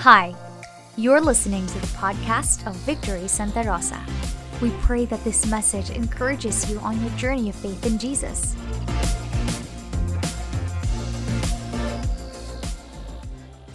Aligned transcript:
Hi, 0.00 0.32
you're 0.96 1.20
listening 1.20 1.68
to 1.68 1.76
the 1.76 1.92
podcast 1.92 2.64
of 2.64 2.72
Victory 2.88 3.28
Santa 3.28 3.60
Rosa. 3.68 4.00
We 4.64 4.72
pray 4.80 5.04
that 5.04 5.20
this 5.28 5.44
message 5.44 5.92
encourages 5.92 6.64
you 6.72 6.80
on 6.80 6.96
your 7.04 7.12
journey 7.20 7.52
of 7.52 7.56
faith 7.60 7.84
in 7.84 8.00
Jesus. 8.00 8.56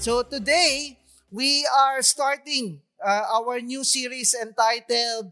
So 0.02 0.25
today, 0.25 0.98
we 1.30 1.61
are 1.70 2.02
starting 2.02 2.82
uh, 2.98 3.30
our 3.30 3.62
new 3.62 3.86
series 3.86 4.34
entitled 4.34 5.30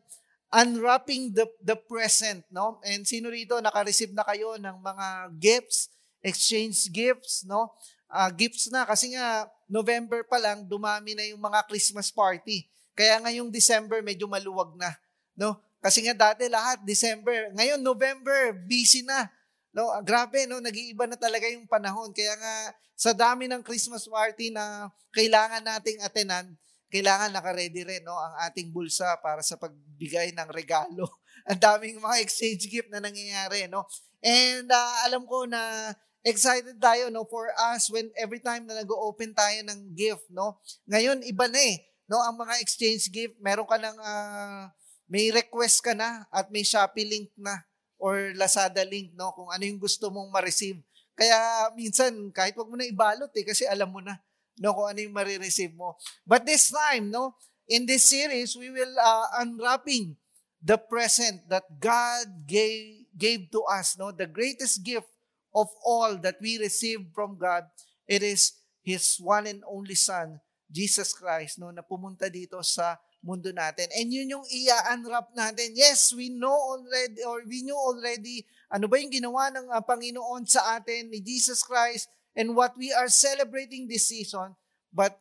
Unwrapping 0.54 1.34
the, 1.34 1.50
the 1.58 1.74
Present. 1.74 2.46
No? 2.54 2.78
And 2.86 3.02
sino 3.02 3.34
rito 3.34 3.58
naka-receive 3.58 4.14
na 4.14 4.22
kayo 4.22 4.62
ng 4.62 4.78
mga 4.78 5.42
gifts, 5.42 5.90
exchange 6.22 6.94
gifts, 6.94 7.42
no? 7.50 7.74
Uh, 8.14 8.30
gifts 8.30 8.70
na 8.70 8.86
kasi 8.86 9.18
nga 9.18 9.50
November 9.74 10.22
pa 10.22 10.38
lang 10.38 10.70
dumami 10.70 11.18
na 11.18 11.26
yung 11.26 11.42
mga 11.42 11.66
Christmas 11.66 12.14
party. 12.14 12.70
Kaya 12.94 13.18
ngayong 13.26 13.50
December 13.50 14.06
medyo 14.06 14.30
maluwag 14.30 14.78
na, 14.78 14.94
no? 15.34 15.58
Kasi 15.82 16.06
nga 16.06 16.14
dati 16.14 16.46
lahat 16.46 16.86
December, 16.86 17.50
ngayon 17.58 17.82
November 17.82 18.54
busy 18.70 19.02
na. 19.02 19.26
No, 19.74 19.90
ah, 19.90 20.06
grabe 20.06 20.46
no, 20.46 20.62
nag-iiba 20.62 21.10
na 21.10 21.18
talaga 21.18 21.50
yung 21.50 21.66
panahon. 21.66 22.14
Kaya 22.14 22.38
nga 22.38 22.54
sa 22.94 23.18
dami 23.18 23.50
ng 23.50 23.66
Christmas 23.66 24.06
party 24.06 24.54
na 24.54 24.94
kailangan 25.10 25.66
nating 25.66 25.98
atenan, 26.06 26.54
kailangan 26.94 27.34
naka-ready 27.34 27.82
rin 27.82 28.06
no 28.06 28.14
ang 28.14 28.38
ating 28.46 28.70
bulsa 28.70 29.18
para 29.18 29.42
sa 29.42 29.58
pagbigay 29.58 30.30
ng 30.38 30.50
regalo. 30.54 31.10
Ang 31.50 31.60
daming 31.60 32.00
mga 32.00 32.24
exchange 32.24 32.72
gift 32.72 32.88
na 32.88 33.04
nangyayari 33.04 33.68
no. 33.68 33.84
And 34.24 34.72
uh, 34.72 34.96
alam 35.04 35.28
ko 35.28 35.44
na 35.44 35.92
excited 36.24 36.80
tayo 36.80 37.12
no 37.12 37.28
for 37.28 37.52
us 37.76 37.92
when 37.92 38.08
every 38.16 38.40
time 38.40 38.64
na 38.64 38.80
nag-open 38.80 39.36
tayo 39.36 39.60
ng 39.68 39.92
gift 39.92 40.24
no. 40.32 40.58
Ngayon 40.88 41.22
iba 41.28 41.52
na 41.52 41.60
eh 41.60 41.84
no 42.08 42.24
ang 42.24 42.40
mga 42.40 42.64
exchange 42.64 43.12
gift, 43.12 43.36
meron 43.44 43.68
ka 43.68 43.76
ng 43.76 43.98
uh, 44.00 44.72
may 45.12 45.30
request 45.30 45.84
ka 45.84 45.92
na 45.92 46.24
at 46.32 46.48
may 46.50 46.64
Shopee 46.64 47.06
link 47.06 47.30
na 47.36 47.60
or 48.00 48.32
Lazada 48.40 48.88
link 48.88 49.12
no 49.14 49.36
kung 49.36 49.52
ano 49.52 49.64
yung 49.68 49.78
gusto 49.78 50.08
mong 50.08 50.32
ma-receive. 50.32 50.80
Kaya 51.14 51.70
minsan 51.78 52.16
kahit 52.34 52.58
wag 52.58 52.72
mo 52.72 52.80
na 52.80 52.88
ibalot 52.88 53.30
eh 53.36 53.46
kasi 53.46 53.68
alam 53.68 53.92
mo 53.92 54.00
na 54.00 54.18
no 54.58 54.72
kung 54.74 54.88
ano 54.88 55.00
yung 55.04 55.14
marireceive 55.14 55.76
mo. 55.76 56.00
But 56.24 56.48
this 56.48 56.72
time 56.72 57.12
no 57.12 57.36
in 57.68 57.84
this 57.84 58.08
series 58.08 58.56
we 58.56 58.72
will 58.72 58.96
uh, 58.96 59.44
unwrapping 59.44 60.16
the 60.64 60.80
present 60.80 61.44
that 61.52 61.68
God 61.84 62.48
gave 62.48 63.12
gave 63.14 63.52
to 63.52 63.62
us 63.68 64.00
no 64.00 64.10
the 64.16 64.26
greatest 64.26 64.82
gift 64.82 65.13
of 65.54 65.70
all 65.86 66.18
that 66.20 66.42
we 66.42 66.58
receive 66.58 67.06
from 67.14 67.38
God, 67.38 67.70
it 68.10 68.26
is 68.26 68.58
His 68.82 69.22
one 69.22 69.48
and 69.48 69.62
only 69.70 69.96
Son, 69.96 70.42
Jesus 70.68 71.14
Christ, 71.14 71.62
no, 71.62 71.70
na 71.70 71.86
pumunta 71.86 72.28
dito 72.28 72.60
sa 72.66 72.98
mundo 73.24 73.54
natin. 73.56 73.88
And 73.96 74.12
yun 74.12 74.36
yung 74.36 74.46
i-unwrap 74.50 75.32
natin. 75.32 75.72
Yes, 75.78 76.12
we 76.12 76.28
know 76.28 76.52
already, 76.52 77.24
or 77.24 77.46
we 77.48 77.64
knew 77.64 77.78
already, 77.78 78.44
ano 78.68 78.92
ba 78.92 79.00
yung 79.00 79.14
ginawa 79.14 79.48
ng 79.54 79.72
uh, 79.72 79.80
Panginoon 79.80 80.44
sa 80.44 80.76
atin, 80.76 81.08
ni 81.08 81.24
Jesus 81.24 81.64
Christ, 81.64 82.12
and 82.36 82.52
what 82.58 82.76
we 82.76 82.92
are 82.92 83.08
celebrating 83.08 83.88
this 83.88 84.12
season. 84.12 84.52
But 84.92 85.16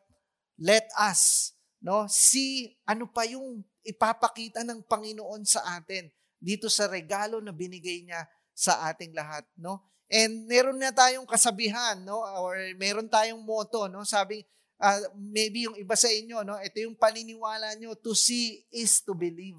let 0.59 0.91
us, 0.99 1.53
no, 1.79 2.11
see 2.11 2.75
ano 2.89 3.07
pa 3.07 3.23
yung 3.29 3.63
ipapakita 3.87 4.67
ng 4.67 4.83
Panginoon 4.89 5.47
sa 5.47 5.63
atin 5.79 6.11
dito 6.43 6.67
sa 6.67 6.91
regalo 6.91 7.39
na 7.39 7.55
binigay 7.55 8.03
niya 8.03 8.27
sa 8.51 8.91
ating 8.91 9.15
lahat, 9.15 9.47
no? 9.55 9.79
And 10.13 10.45
meron 10.45 10.77
na 10.77 10.93
tayong 10.93 11.25
kasabihan, 11.25 11.97
no? 12.05 12.21
Or 12.21 12.53
meron 12.77 13.09
tayong 13.09 13.41
motto, 13.41 13.89
no? 13.89 14.05
Sabi, 14.05 14.45
uh, 14.77 15.01
maybe 15.17 15.65
yung 15.65 15.77
iba 15.81 15.97
sa 15.97 16.13
inyo, 16.13 16.45
no? 16.45 16.61
Ito 16.61 16.85
yung 16.85 17.01
paniniwala 17.01 17.73
nyo, 17.81 17.97
to 17.97 18.13
see 18.13 18.61
is 18.69 19.01
to 19.01 19.17
believe. 19.17 19.57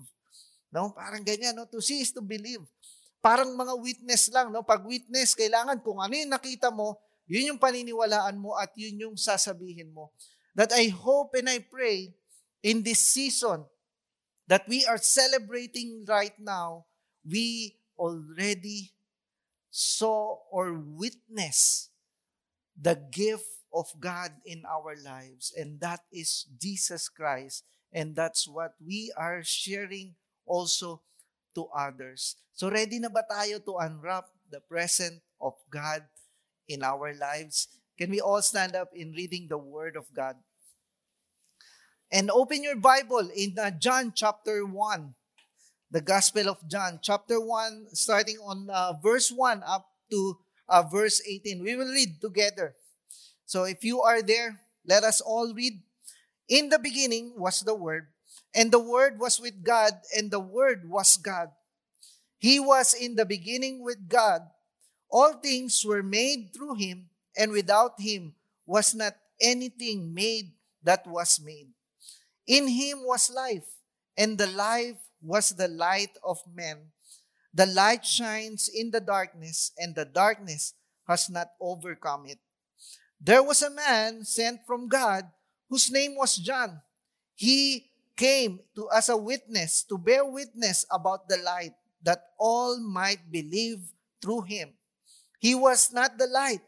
No? 0.70 0.94
Parang 0.94 1.26
ganyan, 1.26 1.58
no? 1.58 1.66
To 1.66 1.82
see 1.82 2.06
is 2.06 2.14
to 2.14 2.22
believe. 2.22 2.62
Parang 3.18 3.50
mga 3.58 3.74
witness 3.82 4.30
lang, 4.30 4.54
no? 4.54 4.62
Pag 4.62 4.86
witness, 4.86 5.34
kailangan 5.34 5.82
kung 5.82 5.98
ano 5.98 6.14
yung 6.14 6.30
nakita 6.30 6.70
mo, 6.70 7.02
yun 7.26 7.56
yung 7.56 7.62
paniniwalaan 7.62 8.38
mo 8.38 8.54
at 8.54 8.70
yun 8.78 9.10
yung 9.10 9.18
sasabihin 9.18 9.90
mo. 9.90 10.14
That 10.54 10.70
I 10.70 10.94
hope 10.94 11.34
and 11.34 11.50
I 11.50 11.66
pray 11.66 12.14
in 12.62 12.86
this 12.86 13.02
season 13.02 13.66
that 14.46 14.70
we 14.70 14.86
are 14.86 15.02
celebrating 15.02 16.06
right 16.06 16.36
now, 16.38 16.86
we 17.26 17.80
already 17.98 18.94
saw 19.74 20.38
or 20.54 20.78
witness 20.78 21.90
the 22.78 22.94
gift 22.94 23.66
of 23.74 23.90
God 23.98 24.30
in 24.46 24.62
our 24.70 24.94
lives, 25.02 25.50
and 25.58 25.82
that 25.82 26.06
is 26.14 26.46
Jesus 26.62 27.10
Christ. 27.10 27.66
And 27.90 28.14
that's 28.16 28.46
what 28.48 28.78
we 28.78 29.10
are 29.18 29.42
sharing 29.42 30.14
also 30.46 31.02
to 31.58 31.66
others. 31.74 32.38
So 32.54 32.70
ready 32.70 33.02
na 33.02 33.10
ba 33.10 33.26
tayo 33.26 33.58
to 33.66 33.82
unwrap 33.82 34.30
the 34.50 34.62
present 34.62 35.22
of 35.42 35.58
God 35.74 36.06
in 36.70 36.86
our 36.86 37.14
lives? 37.18 37.70
Can 37.98 38.14
we 38.14 38.22
all 38.22 38.42
stand 38.46 38.78
up 38.78 38.94
in 38.94 39.14
reading 39.14 39.50
the 39.50 39.58
Word 39.58 39.98
of 39.98 40.06
God? 40.14 40.38
And 42.14 42.30
open 42.30 42.62
your 42.62 42.78
Bible 42.78 43.26
in 43.34 43.58
uh, 43.58 43.74
John 43.74 44.14
chapter 44.14 44.66
1 44.66 45.18
the 45.94 46.02
Gospel 46.02 46.50
of 46.50 46.58
John, 46.66 46.98
chapter 47.06 47.40
1, 47.40 47.94
starting 47.94 48.42
on 48.42 48.66
uh, 48.68 48.98
verse 48.98 49.30
1 49.30 49.62
up 49.62 49.86
to 50.10 50.42
uh, 50.68 50.82
verse 50.82 51.22
18. 51.22 51.62
We 51.62 51.76
will 51.78 51.94
read 51.94 52.18
together. 52.20 52.74
So 53.46 53.66
if 53.66 53.86
you 53.86 54.02
are 54.02 54.24
there, 54.24 54.58
let 54.90 55.04
us 55.04 55.22
all 55.22 55.54
read. 55.54 55.86
In 56.50 56.70
the 56.70 56.80
beginning 56.80 57.38
was 57.38 57.62
the 57.62 57.76
Word, 57.78 58.08
and 58.56 58.72
the 58.74 58.82
Word 58.82 59.20
was 59.20 59.40
with 59.40 59.62
God, 59.62 59.94
and 60.18 60.32
the 60.32 60.42
Word 60.42 60.90
was 60.90 61.16
God. 61.16 61.54
He 62.40 62.60
was 62.60 62.98
in 62.98 63.14
the 63.14 63.26
beginning 63.26 63.86
with 63.86 64.10
God. 64.10 64.42
All 65.12 65.34
things 65.34 65.86
were 65.86 66.02
made 66.02 66.58
through 66.58 66.74
him, 66.82 67.14
and 67.38 67.52
without 67.52 68.02
him 68.02 68.34
was 68.66 68.96
not 68.96 69.14
anything 69.40 70.12
made 70.12 70.58
that 70.82 71.06
was 71.06 71.40
made. 71.40 71.70
In 72.48 72.68
him 72.68 73.06
was 73.06 73.30
life, 73.30 73.70
and 74.18 74.40
the 74.40 74.48
life 74.48 74.98
was 75.24 75.56
the 75.56 75.68
light 75.68 76.12
of 76.24 76.38
men. 76.54 76.92
The 77.54 77.66
light 77.66 78.06
shines 78.06 78.68
in 78.68 78.92
the 78.92 79.00
darkness, 79.00 79.72
and 79.78 79.96
the 79.96 80.06
darkness 80.06 80.74
has 81.08 81.30
not 81.30 81.48
overcome 81.62 82.26
it. 82.28 82.40
There 83.22 83.44
was 83.44 83.62
a 83.62 83.72
man 83.72 84.26
sent 84.26 84.68
from 84.68 84.90
God 84.90 85.24
whose 85.70 85.90
name 85.90 86.16
was 86.16 86.36
John. 86.36 86.82
He 87.36 87.90
came 88.16 88.60
to 88.76 88.90
as 88.94 89.10
a 89.10 89.18
witness 89.18 89.84
to 89.90 89.98
bear 89.98 90.26
witness 90.26 90.86
about 90.92 91.30
the 91.30 91.38
light 91.38 91.74
that 92.04 92.36
all 92.38 92.80
might 92.80 93.32
believe 93.32 93.80
through 94.22 94.42
him. 94.42 94.74
He 95.40 95.56
was 95.56 95.92
not 95.92 96.18
the 96.18 96.28
light, 96.28 96.62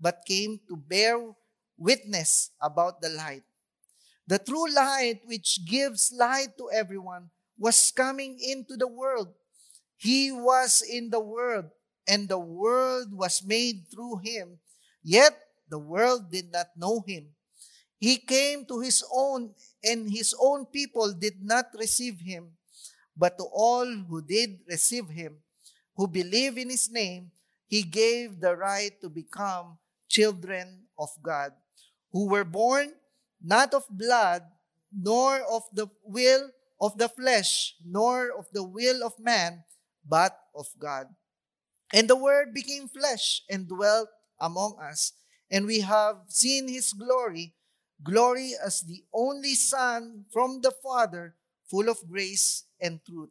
but 0.00 0.26
came 0.26 0.60
to 0.68 0.76
bear 0.76 1.18
witness 1.78 2.50
about 2.60 3.00
the 3.00 3.08
light. 3.08 3.42
The 4.26 4.38
true 4.38 4.70
light 4.72 5.22
which 5.26 5.64
gives 5.66 6.12
light 6.12 6.56
to 6.58 6.70
everyone 6.70 7.30
was 7.60 7.92
coming 7.92 8.40
into 8.40 8.74
the 8.74 8.88
world. 8.88 9.28
He 10.00 10.32
was 10.32 10.80
in 10.80 11.12
the 11.12 11.20
world, 11.20 11.68
and 12.08 12.24
the 12.24 12.40
world 12.40 13.12
was 13.12 13.44
made 13.44 13.84
through 13.92 14.24
him, 14.24 14.56
yet 15.04 15.36
the 15.68 15.78
world 15.78 16.32
did 16.32 16.50
not 16.50 16.72
know 16.74 17.04
him. 17.06 17.28
He 18.00 18.16
came 18.16 18.64
to 18.64 18.80
his 18.80 19.04
own, 19.12 19.52
and 19.84 20.08
his 20.08 20.32
own 20.40 20.64
people 20.72 21.12
did 21.12 21.44
not 21.44 21.68
receive 21.76 22.18
him. 22.24 22.56
But 23.14 23.36
to 23.36 23.44
all 23.52 23.84
who 23.84 24.24
did 24.24 24.64
receive 24.66 25.12
him, 25.12 25.36
who 25.94 26.08
believe 26.08 26.56
in 26.56 26.72
his 26.72 26.88
name, 26.88 27.30
he 27.68 27.82
gave 27.82 28.40
the 28.40 28.56
right 28.56 28.96
to 29.04 29.12
become 29.12 29.76
children 30.08 30.88
of 30.98 31.12
God, 31.20 31.52
who 32.10 32.24
were 32.26 32.48
born 32.48 32.96
not 33.44 33.74
of 33.74 33.84
blood, 33.90 34.48
nor 34.88 35.44
of 35.44 35.68
the 35.76 35.86
will 36.02 36.48
of 36.80 36.96
the 36.96 37.08
flesh, 37.08 37.76
nor 37.84 38.32
of 38.32 38.46
the 38.52 38.64
will 38.64 39.04
of 39.04 39.12
man, 39.18 39.64
but 40.06 40.38
of 40.54 40.66
God. 40.78 41.06
And 41.92 42.08
the 42.08 42.16
Word 42.16 42.54
became 42.54 42.88
flesh 42.88 43.42
and 43.50 43.68
dwelt 43.68 44.08
among 44.40 44.78
us, 44.80 45.12
and 45.50 45.66
we 45.66 45.80
have 45.80 46.24
seen 46.28 46.68
his 46.68 46.92
glory, 46.92 47.54
glory 48.02 48.54
as 48.56 48.80
the 48.80 49.04
only 49.12 49.54
Son 49.54 50.24
from 50.32 50.60
the 50.62 50.72
Father, 50.82 51.34
full 51.68 51.88
of 51.88 51.98
grace 52.08 52.64
and 52.80 53.00
truth. 53.04 53.30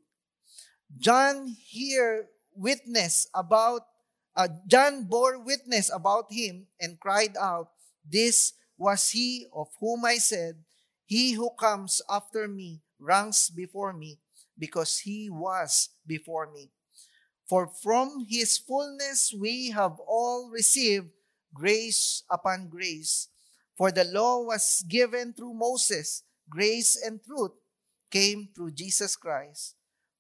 John 0.98 1.48
here 1.48 2.28
witness 2.56 3.28
about 3.34 3.82
uh, 4.36 4.48
John 4.68 5.04
bore 5.04 5.40
witness 5.40 5.92
about 5.94 6.32
him 6.32 6.68
and 6.80 7.00
cried 7.00 7.36
out, 7.36 7.72
This 8.08 8.54
was 8.78 9.10
he 9.10 9.48
of 9.54 9.68
whom 9.80 10.06
I 10.06 10.16
said, 10.16 10.64
He 11.06 11.34
who 11.34 11.52
comes 11.60 12.02
after 12.10 12.48
me 12.48 12.82
ranks 13.00 13.50
before 13.50 13.94
me 13.94 14.20
because 14.58 15.00
he 15.00 15.30
was 15.30 15.90
before 16.06 16.52
me. 16.52 16.70
For 17.48 17.68
from 17.68 18.26
his 18.30 18.58
fullness 18.58 19.34
we 19.34 19.72
have 19.72 19.98
all 20.06 20.52
received 20.52 21.10
grace 21.54 22.24
upon 22.30 22.70
grace. 22.70 23.30
For 23.78 23.92
the 23.92 24.04
law 24.04 24.44
was 24.44 24.84
given 24.88 25.34
through 25.34 25.54
Moses, 25.54 26.24
grace 26.50 27.00
and 27.02 27.24
truth 27.24 27.56
came 28.12 28.50
through 28.54 28.72
Jesus 28.72 29.16
Christ. 29.16 29.76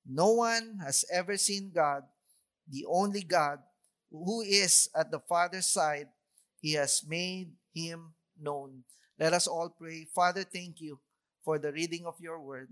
No 0.07 0.31
one 0.31 0.79
has 0.83 1.05
ever 1.11 1.37
seen 1.37 1.71
God, 1.75 2.03
the 2.67 2.85
only 2.87 3.21
God 3.21 3.59
who 4.09 4.41
is 4.41 4.89
at 4.95 5.11
the 5.11 5.19
Father's 5.19 5.67
side. 5.67 6.07
He 6.61 6.73
has 6.73 7.03
made 7.05 7.51
him 7.73 8.13
known. 8.39 8.83
Let 9.19 9.33
us 9.33 9.47
all 9.47 9.69
pray. 9.69 10.07
Father, 10.15 10.43
thank 10.43 10.81
you 10.81 10.99
for 11.49 11.57
the 11.57 11.73
reading 11.73 12.05
of 12.05 12.13
your 12.21 12.37
word. 12.37 12.69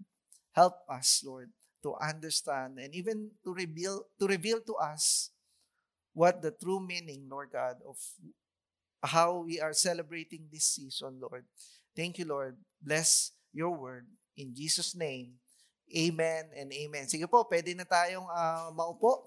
Help 0.53 0.85
us, 0.85 1.25
Lord, 1.25 1.50
to 1.81 1.97
understand 1.97 2.77
and 2.77 2.94
even 2.94 3.33
to 3.41 3.50
reveal 3.50 4.06
to 4.21 4.29
reveal 4.29 4.62
to 4.69 4.77
us 4.77 5.33
what 6.13 6.45
the 6.45 6.53
true 6.53 6.77
meaning, 6.77 7.25
Lord 7.25 7.50
God, 7.50 7.81
of 7.81 7.97
how 9.01 9.41
we 9.50 9.57
are 9.57 9.74
celebrating 9.74 10.45
this 10.53 10.77
season, 10.77 11.18
Lord. 11.18 11.50
Thank 11.97 12.21
you, 12.21 12.29
Lord. 12.29 12.53
Bless 12.77 13.33
your 13.50 13.74
word. 13.74 14.06
In 14.38 14.53
Jesus' 14.53 14.94
name, 14.94 15.41
amen 15.89 16.53
and 16.53 16.69
amen. 16.69 17.09
Sige 17.09 17.25
po, 17.25 17.50
pwede 17.50 17.73
na 17.73 17.81
tayong 17.81 18.30
uh, 18.30 18.69
maupo. 18.77 19.25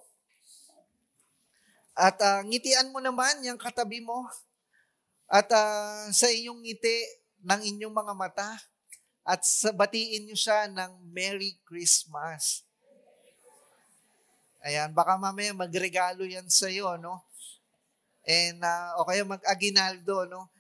At 1.98 2.14
uh, 2.22 2.46
ngitian 2.46 2.94
mo 2.94 3.02
naman 3.02 3.42
yung 3.42 3.58
katabi 3.58 3.98
mo. 3.98 4.30
At 5.26 5.50
uh, 5.50 6.06
sa 6.14 6.30
inyong 6.30 6.62
ngiti 6.62 7.02
ng 7.42 7.62
inyong 7.66 7.94
mga 7.98 8.14
mata. 8.14 8.54
At 9.30 9.46
batiin 9.78 10.26
niyo 10.26 10.34
siya 10.34 10.66
ng 10.66 11.14
Merry 11.14 11.54
Christmas. 11.62 12.66
Ayan, 14.66 14.90
baka 14.90 15.14
mamaya 15.14 15.54
magregalo 15.54 16.26
yan 16.26 16.50
sa 16.50 16.66
iyo, 16.66 16.98
no? 16.98 17.22
And 18.26 18.58
uh, 18.58 18.98
o 18.98 19.06
kaya 19.06 19.22
mag-aginaldo, 19.22 20.26
no? 20.26 20.50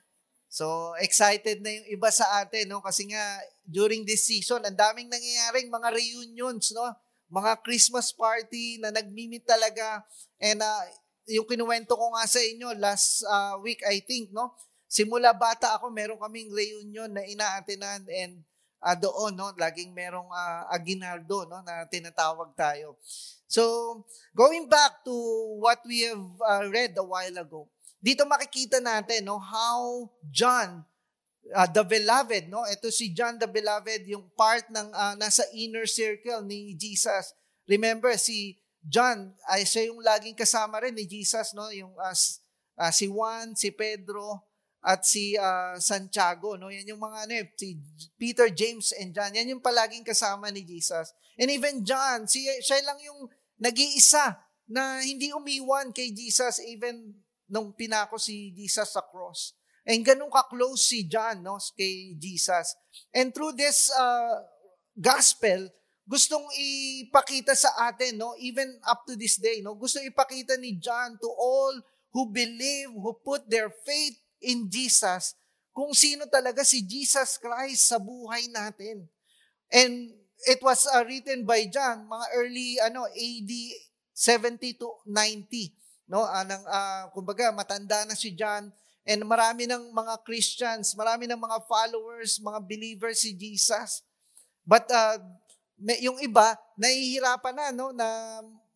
So, 0.46 0.94
excited 1.02 1.62
na 1.62 1.70
yung 1.74 1.98
iba 1.98 2.10
sa 2.14 2.46
atin, 2.46 2.70
no? 2.70 2.78
Kasi 2.78 3.10
nga, 3.10 3.22
during 3.66 4.06
this 4.06 4.22
season, 4.30 4.62
ang 4.62 4.78
daming 4.78 5.10
nangyayaring 5.10 5.66
mga 5.66 5.90
reunions, 5.90 6.70
no? 6.70 6.86
Mga 7.26 7.58
Christmas 7.66 8.14
party 8.14 8.78
na 8.78 8.94
nagmimit 8.94 9.42
talaga. 9.50 10.06
And 10.38 10.62
uh, 10.62 10.82
yung 11.26 11.46
kinuwento 11.50 11.98
ko 11.98 12.14
nga 12.14 12.22
sa 12.26 12.38
inyo 12.38 12.70
last 12.78 13.26
uh, 13.26 13.58
week, 13.58 13.82
I 13.82 13.98
think, 14.02 14.30
no? 14.30 14.54
Simula 14.90 15.34
bata 15.34 15.74
ako, 15.74 15.90
meron 15.90 16.18
kaming 16.18 16.50
reunion 16.50 17.10
na 17.10 17.22
inaatinan 17.26 18.06
and 18.10 18.42
uh, 18.80 18.96
doon, 18.96 19.36
no? 19.36 19.52
Laging 19.56 19.92
merong 19.92 20.28
uh, 20.32 20.68
aginaldo, 20.72 21.46
no? 21.46 21.60
Na 21.62 21.84
tinatawag 21.86 22.52
tayo. 22.56 22.96
So, 23.50 23.62
going 24.34 24.70
back 24.70 25.04
to 25.04 25.14
what 25.58 25.82
we 25.84 26.06
have 26.06 26.24
uh, 26.40 26.64
read 26.70 26.96
a 26.96 27.04
while 27.04 27.36
ago, 27.36 27.68
dito 28.00 28.24
makikita 28.24 28.80
natin 28.80 29.28
no 29.28 29.36
how 29.36 30.08
John 30.32 30.80
uh, 31.52 31.68
the 31.68 31.84
beloved 31.84 32.48
no 32.48 32.64
ito 32.64 32.88
si 32.88 33.12
John 33.12 33.36
the 33.36 33.44
beloved 33.44 34.08
yung 34.08 34.24
part 34.32 34.64
ng 34.72 34.88
uh, 34.88 35.14
nasa 35.20 35.44
inner 35.52 35.84
circle 35.84 36.40
ni 36.40 36.72
Jesus 36.72 37.36
remember 37.68 38.16
si 38.16 38.56
John 38.80 39.36
ay 39.52 39.68
siya 39.68 39.92
yung 39.92 40.00
laging 40.00 40.32
kasama 40.32 40.80
rin 40.80 40.96
ni 40.96 41.04
Jesus 41.04 41.52
no 41.52 41.68
yung 41.68 41.92
uh, 42.00 42.16
uh, 42.80 42.92
si 42.92 43.04
Juan 43.04 43.52
si 43.52 43.68
Pedro 43.68 44.48
at 44.80 45.04
si 45.04 45.36
uh, 45.36 45.76
Santiago 45.76 46.56
no 46.56 46.72
yan 46.72 46.88
yung 46.88 47.02
mga 47.02 47.28
ano 47.28 47.32
eh, 47.36 47.46
si 47.52 47.76
Peter 48.16 48.48
James 48.48 48.96
and 48.96 49.12
John 49.12 49.36
yan 49.36 49.52
yung 49.52 49.64
palaging 49.64 50.04
kasama 50.04 50.48
ni 50.48 50.64
Jesus 50.64 51.12
and 51.36 51.52
even 51.52 51.84
John 51.84 52.24
si 52.24 52.48
siya 52.64 52.80
lang 52.84 52.96
yung 53.04 53.28
nag-iisa 53.60 54.40
na 54.70 55.04
hindi 55.04 55.34
umiwan 55.36 55.92
kay 55.92 56.14
Jesus 56.14 56.62
even 56.64 57.12
nung 57.50 57.74
pinako 57.74 58.16
si 58.16 58.54
Jesus 58.54 58.94
sa 58.94 59.02
cross. 59.02 59.58
And 59.82 60.06
ganun 60.06 60.30
ka-close 60.30 60.86
si 60.86 61.10
John 61.10 61.42
no, 61.42 61.58
kay 61.74 62.14
Jesus. 62.14 62.78
And 63.10 63.34
through 63.34 63.58
this 63.58 63.90
uh, 63.90 64.46
gospel, 64.94 65.66
gustong 66.06 66.46
ipakita 66.54 67.58
sa 67.58 67.90
atin, 67.90 68.22
no, 68.22 68.38
even 68.38 68.70
up 68.86 69.02
to 69.10 69.18
this 69.18 69.42
day, 69.42 69.58
no, 69.58 69.74
gusto 69.74 69.98
ipakita 69.98 70.54
ni 70.62 70.78
John 70.78 71.18
to 71.18 71.26
all 71.26 71.74
who 72.14 72.30
believe, 72.30 72.94
who 72.94 73.18
put 73.18 73.50
their 73.50 73.74
faith 73.82 74.19
in 74.40 74.66
Jesus, 74.66 75.36
kung 75.70 75.94
sino 75.94 76.26
talaga 76.26 76.64
si 76.66 76.82
Jesus 76.82 77.38
Christ 77.38 77.88
sa 77.88 78.00
buhay 78.00 78.50
natin. 78.50 79.06
And 79.70 80.10
it 80.50 80.60
was 80.64 80.88
uh, 80.90 81.04
written 81.06 81.46
by 81.46 81.68
John, 81.70 82.08
mga 82.10 82.26
early 82.34 82.80
ano 82.82 83.06
AD 83.06 83.52
70 84.12 84.80
to 84.80 84.88
90 85.06 85.80
no? 86.10 86.26
Anang 86.26 86.66
uh, 86.66 87.06
kumbaga 87.14 87.54
matanda 87.54 88.02
na 88.02 88.18
si 88.18 88.34
John 88.34 88.66
and 89.06 89.22
marami 89.22 89.64
ng 89.70 89.94
mga 89.94 90.14
Christians, 90.26 90.92
marami 90.98 91.30
ng 91.30 91.38
mga 91.38 91.64
followers, 91.70 92.42
mga 92.42 92.60
believers 92.66 93.22
si 93.22 93.32
Jesus. 93.32 94.02
But 94.66 94.90
uh, 94.90 95.16
yung 96.02 96.20
iba 96.20 96.58
nahihirapan 96.76 97.54
na 97.56 97.66
no 97.72 97.94
na 97.94 98.08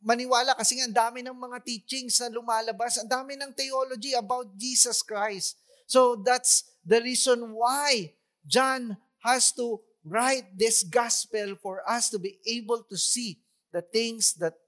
maniwala 0.05 0.53
kasi 0.53 0.77
ang 0.85 0.93
dami 0.93 1.25
ng 1.25 1.33
mga 1.33 1.65
teachings 1.65 2.21
na 2.21 2.29
lumalabas, 2.29 3.01
ang 3.01 3.09
dami 3.09 3.41
ng 3.41 3.57
theology 3.57 4.13
about 4.13 4.53
Jesus 4.55 5.01
Christ. 5.01 5.57
So 5.89 6.21
that's 6.21 6.69
the 6.85 7.01
reason 7.01 7.57
why 7.57 8.13
John 8.45 9.01
has 9.25 9.49
to 9.57 9.81
write 10.05 10.53
this 10.53 10.85
gospel 10.85 11.57
for 11.57 11.81
us 11.89 12.13
to 12.13 12.21
be 12.21 12.37
able 12.45 12.85
to 12.85 12.97
see 13.01 13.41
the 13.73 13.81
things 13.81 14.37
that 14.37 14.61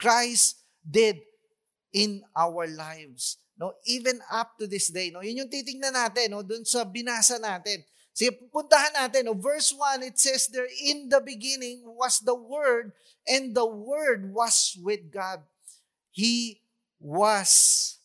Christ 0.00 0.64
did 0.80 1.20
in 1.92 2.24
our 2.32 2.64
lives. 2.64 3.36
No, 3.60 3.76
even 3.84 4.24
up 4.32 4.56
to 4.56 4.64
this 4.64 4.88
day, 4.88 5.12
no. 5.12 5.20
Yun 5.20 5.44
yung 5.44 5.52
titingnan 5.52 5.92
natin, 5.92 6.32
no, 6.32 6.40
dun 6.40 6.64
sa 6.64 6.88
binasa 6.88 7.36
natin. 7.36 7.84
Sige, 8.20 8.36
puntahan 8.52 8.92
natin, 8.92 9.32
no. 9.32 9.32
Verse 9.32 9.72
1, 9.72 10.04
it 10.04 10.20
says 10.20 10.52
there, 10.52 10.68
in 10.68 11.08
the 11.08 11.24
beginning 11.24 11.80
was 11.88 12.20
the 12.20 12.36
Word, 12.36 12.92
and 13.24 13.56
the 13.56 13.64
Word 13.64 14.28
was 14.28 14.76
with 14.76 15.08
God. 15.08 15.40
He 16.12 16.60
was 17.00 17.96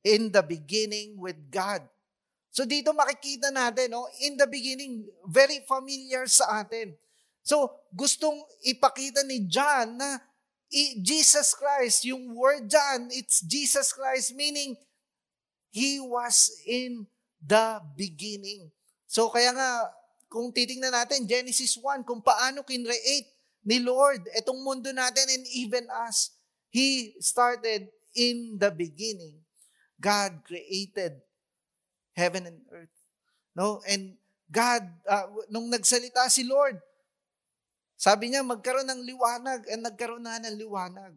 in 0.00 0.32
the 0.32 0.40
beginning 0.40 1.20
with 1.20 1.36
God. 1.52 1.84
So 2.56 2.64
dito 2.64 2.96
makikita 2.96 3.52
natin, 3.52 3.92
no, 3.92 4.08
in 4.24 4.40
the 4.40 4.48
beginning, 4.48 5.04
very 5.28 5.60
familiar 5.68 6.24
sa 6.24 6.64
atin. 6.64 6.96
So 7.44 7.68
gustong 7.92 8.40
ipakita 8.64 9.28
ni 9.28 9.44
John 9.44 10.00
na 10.00 10.24
Jesus 11.04 11.52
Christ, 11.52 12.08
yung 12.08 12.32
word 12.32 12.64
dyan, 12.64 13.12
it's 13.12 13.44
Jesus 13.44 13.92
Christ, 13.92 14.32
meaning 14.32 14.80
He 15.68 16.00
was 16.00 16.48
in 16.64 17.04
the 17.44 17.84
beginning. 17.92 18.72
So 19.10 19.26
kaya 19.26 19.50
nga, 19.50 19.90
kung 20.30 20.54
titingnan 20.54 20.94
natin, 20.94 21.26
Genesis 21.26 21.74
1, 21.74 22.06
kung 22.06 22.22
paano 22.22 22.62
kinreate 22.62 23.26
ni 23.66 23.82
Lord 23.82 24.22
itong 24.38 24.62
mundo 24.62 24.94
natin 24.94 25.26
and 25.26 25.44
even 25.50 25.90
us, 26.06 26.30
He 26.70 27.18
started 27.18 27.90
in 28.14 28.54
the 28.54 28.70
beginning. 28.70 29.42
God 29.98 30.46
created 30.46 31.18
heaven 32.14 32.46
and 32.46 32.62
earth. 32.70 32.94
No? 33.58 33.82
And 33.82 34.14
God, 34.46 34.86
uh, 35.10 35.26
nung 35.50 35.66
nagsalita 35.66 36.30
si 36.30 36.46
Lord, 36.46 36.78
sabi 37.98 38.30
niya, 38.30 38.46
magkaroon 38.46 38.86
ng 38.86 39.02
liwanag 39.02 39.66
and 39.66 39.82
nagkaroon 39.82 40.22
na 40.22 40.38
ng 40.38 40.54
liwanag. 40.54 41.12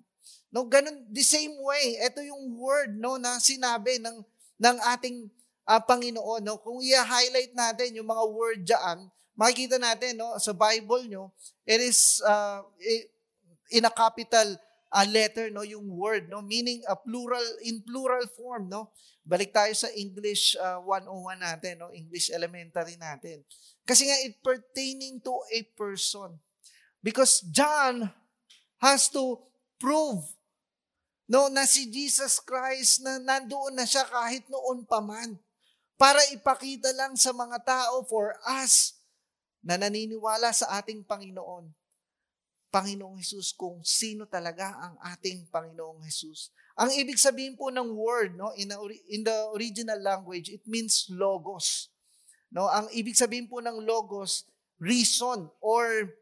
No, 0.50 0.66
ganun, 0.66 1.06
the 1.14 1.22
same 1.22 1.54
way, 1.62 2.02
ito 2.02 2.26
yung 2.26 2.58
word 2.58 2.98
no, 2.98 3.22
na 3.22 3.38
sinabi 3.38 4.02
ng, 4.02 4.26
ng 4.58 4.78
ating 4.98 5.30
uh, 5.67 5.82
Panginoon. 5.82 6.41
No? 6.43 6.60
Kung 6.60 6.79
i-highlight 6.79 7.55
natin 7.55 7.98
yung 8.00 8.10
mga 8.10 8.24
word 8.29 8.60
dyan, 8.63 8.98
makikita 9.34 9.82
natin 9.82 10.20
no, 10.20 10.38
sa 10.38 10.53
Bible 10.53 11.10
nyo, 11.10 11.34
it 11.65 11.82
is 11.82 12.22
uh, 12.24 12.62
in 13.74 13.84
a 13.86 13.93
capital 13.93 14.55
uh, 14.93 15.08
letter, 15.10 15.50
no, 15.50 15.65
yung 15.65 15.89
word, 15.89 16.29
no, 16.29 16.41
meaning 16.46 16.86
a 16.86 16.96
plural, 16.96 17.43
in 17.65 17.82
plural 17.82 18.24
form. 18.38 18.70
No? 18.70 18.93
Balik 19.25 19.50
tayo 19.55 19.74
sa 19.74 19.89
English 19.98 20.53
uh, 20.62 20.77
101 20.86 21.41
natin, 21.41 21.74
no, 21.82 21.89
English 21.89 22.29
elementary 22.29 23.00
natin. 23.00 23.41
Kasi 23.84 24.08
nga, 24.08 24.17
it 24.24 24.39
pertaining 24.39 25.20
to 25.20 25.34
a 25.51 25.60
person. 25.75 26.39
Because 27.03 27.43
John 27.51 28.08
has 28.79 29.12
to 29.12 29.43
prove 29.75 30.24
no, 31.27 31.51
na 31.51 31.67
si 31.67 31.91
Jesus 31.91 32.39
Christ 32.39 33.03
na 33.03 33.20
nandoon 33.20 33.75
na 33.75 33.84
siya 33.84 34.08
kahit 34.08 34.48
noon 34.48 34.88
pa 34.88 35.03
man. 35.03 35.36
Para 35.96 36.20
ipakita 36.34 36.90
lang 36.98 37.14
sa 37.16 37.32
mga 37.32 37.62
tao 37.64 38.04
for 38.10 38.36
us 38.46 38.98
na 39.64 39.80
naniniwala 39.80 40.52
sa 40.52 40.82
ating 40.82 41.08
Panginoon. 41.08 41.72
Panginoong 42.74 43.22
Hesus 43.22 43.54
kung 43.54 43.86
sino 43.86 44.26
talaga 44.26 44.74
ang 44.82 44.98
ating 45.14 45.46
Panginoong 45.54 46.02
Hesus. 46.02 46.50
Ang 46.74 46.90
ibig 46.98 47.22
sabihin 47.22 47.54
po 47.54 47.70
ng 47.70 47.94
word 47.94 48.34
no 48.34 48.50
in 48.58 48.74
the, 48.74 48.78
in 49.14 49.22
the 49.22 49.38
original 49.54 50.02
language 50.02 50.50
it 50.50 50.66
means 50.66 51.06
logos. 51.14 51.94
No, 52.54 52.70
ang 52.70 52.90
ibig 52.94 53.18
sabihin 53.18 53.50
po 53.50 53.62
ng 53.62 53.82
logos 53.82 54.46
reason 54.78 55.50
or 55.62 56.18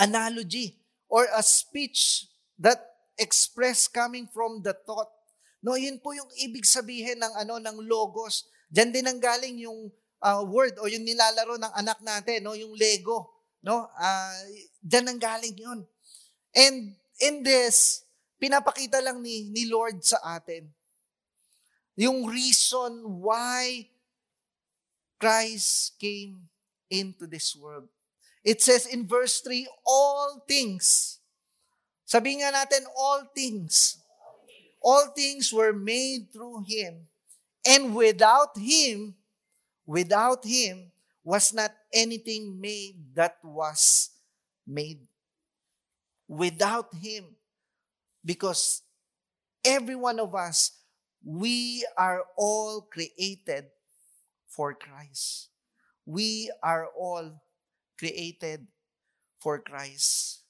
analogy 0.00 0.80
or 1.08 1.28
a 1.32 1.44
speech 1.44 2.28
that 2.56 2.80
express 3.20 3.84
coming 3.88 4.28
from 4.28 4.64
the 4.64 4.72
thought. 4.72 5.12
No, 5.60 5.76
yun 5.76 6.00
po 6.00 6.16
yung 6.16 6.28
ibig 6.40 6.64
sabihin 6.64 7.20
ng 7.20 7.34
ano 7.36 7.60
ng 7.60 7.84
logos. 7.84 8.48
Diyan 8.70 8.90
din 8.94 9.06
ang 9.10 9.18
galing 9.18 9.66
yung 9.66 9.90
uh, 10.22 10.42
word 10.46 10.78
o 10.78 10.86
yung 10.86 11.02
nilalaro 11.02 11.58
ng 11.58 11.72
anak 11.74 11.98
natin, 12.00 12.46
no? 12.46 12.54
yung 12.54 12.72
Lego. 12.78 13.34
No? 13.60 13.90
Uh, 13.98 14.40
diyan 14.80 15.10
ang 15.10 15.20
galing 15.20 15.56
yun. 15.58 15.80
And 16.54 16.94
in 17.18 17.42
this, 17.42 18.06
pinapakita 18.38 19.02
lang 19.02 19.20
ni, 19.20 19.50
ni 19.50 19.66
Lord 19.66 20.00
sa 20.00 20.22
atin 20.38 20.70
yung 22.00 22.24
reason 22.24 23.20
why 23.20 23.84
Christ 25.20 26.00
came 26.00 26.48
into 26.88 27.28
this 27.28 27.52
world. 27.52 27.92
It 28.40 28.64
says 28.64 28.88
in 28.88 29.04
verse 29.04 29.44
3, 29.44 29.68
all 29.84 30.40
things. 30.48 31.20
Sabi 32.08 32.40
nga 32.40 32.56
natin, 32.56 32.88
all 32.96 33.28
things. 33.36 34.00
All 34.80 35.12
things 35.12 35.52
were 35.52 35.76
made 35.76 36.32
through 36.32 36.64
Him. 36.64 37.04
And 37.66 37.94
without 37.94 38.56
Him, 38.56 39.14
without 39.84 40.44
Him, 40.44 40.92
was 41.24 41.52
not 41.52 41.70
anything 41.92 42.60
made 42.60 43.14
that 43.14 43.36
was 43.44 44.10
made. 44.66 45.04
Without 46.26 46.94
Him. 46.94 47.36
Because 48.24 48.82
every 49.64 49.96
one 49.96 50.20
of 50.20 50.34
us, 50.34 50.72
we 51.24 51.84
are 51.96 52.24
all 52.36 52.88
created 52.88 53.68
for 54.48 54.72
Christ. 54.74 55.48
We 56.06 56.50
are 56.62 56.88
all 56.96 57.36
created 58.00 58.66
for 59.40 59.60
Christ. 59.60 60.40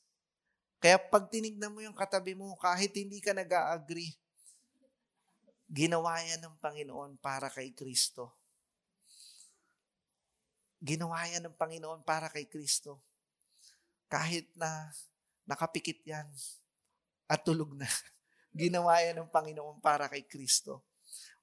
Kaya 0.81 0.97
pag 0.97 1.29
tinignan 1.29 1.75
mo 1.75 1.83
yung 1.83 1.95
katabi 1.95 2.33
mo, 2.33 2.57
kahit 2.57 2.95
hindi 2.95 3.21
ka 3.21 3.35
nag-agree, 3.35 4.17
ginawa 5.70 6.18
yan 6.26 6.42
ng 6.42 6.56
Panginoon 6.58 7.14
para 7.22 7.46
kay 7.46 7.70
Kristo. 7.70 8.34
Ginawa 10.82 11.22
yan 11.30 11.46
ng 11.46 11.54
Panginoon 11.54 12.02
para 12.02 12.26
kay 12.26 12.50
Kristo. 12.50 12.98
Kahit 14.10 14.50
na 14.58 14.90
nakapikit 15.46 16.02
yan 16.02 16.26
at 17.30 17.46
tulog 17.46 17.70
na. 17.78 17.86
Ginawa 18.66 18.98
yan 18.98 19.22
ng 19.22 19.30
Panginoon 19.30 19.78
para 19.78 20.10
kay 20.10 20.26
Kristo. 20.26 20.82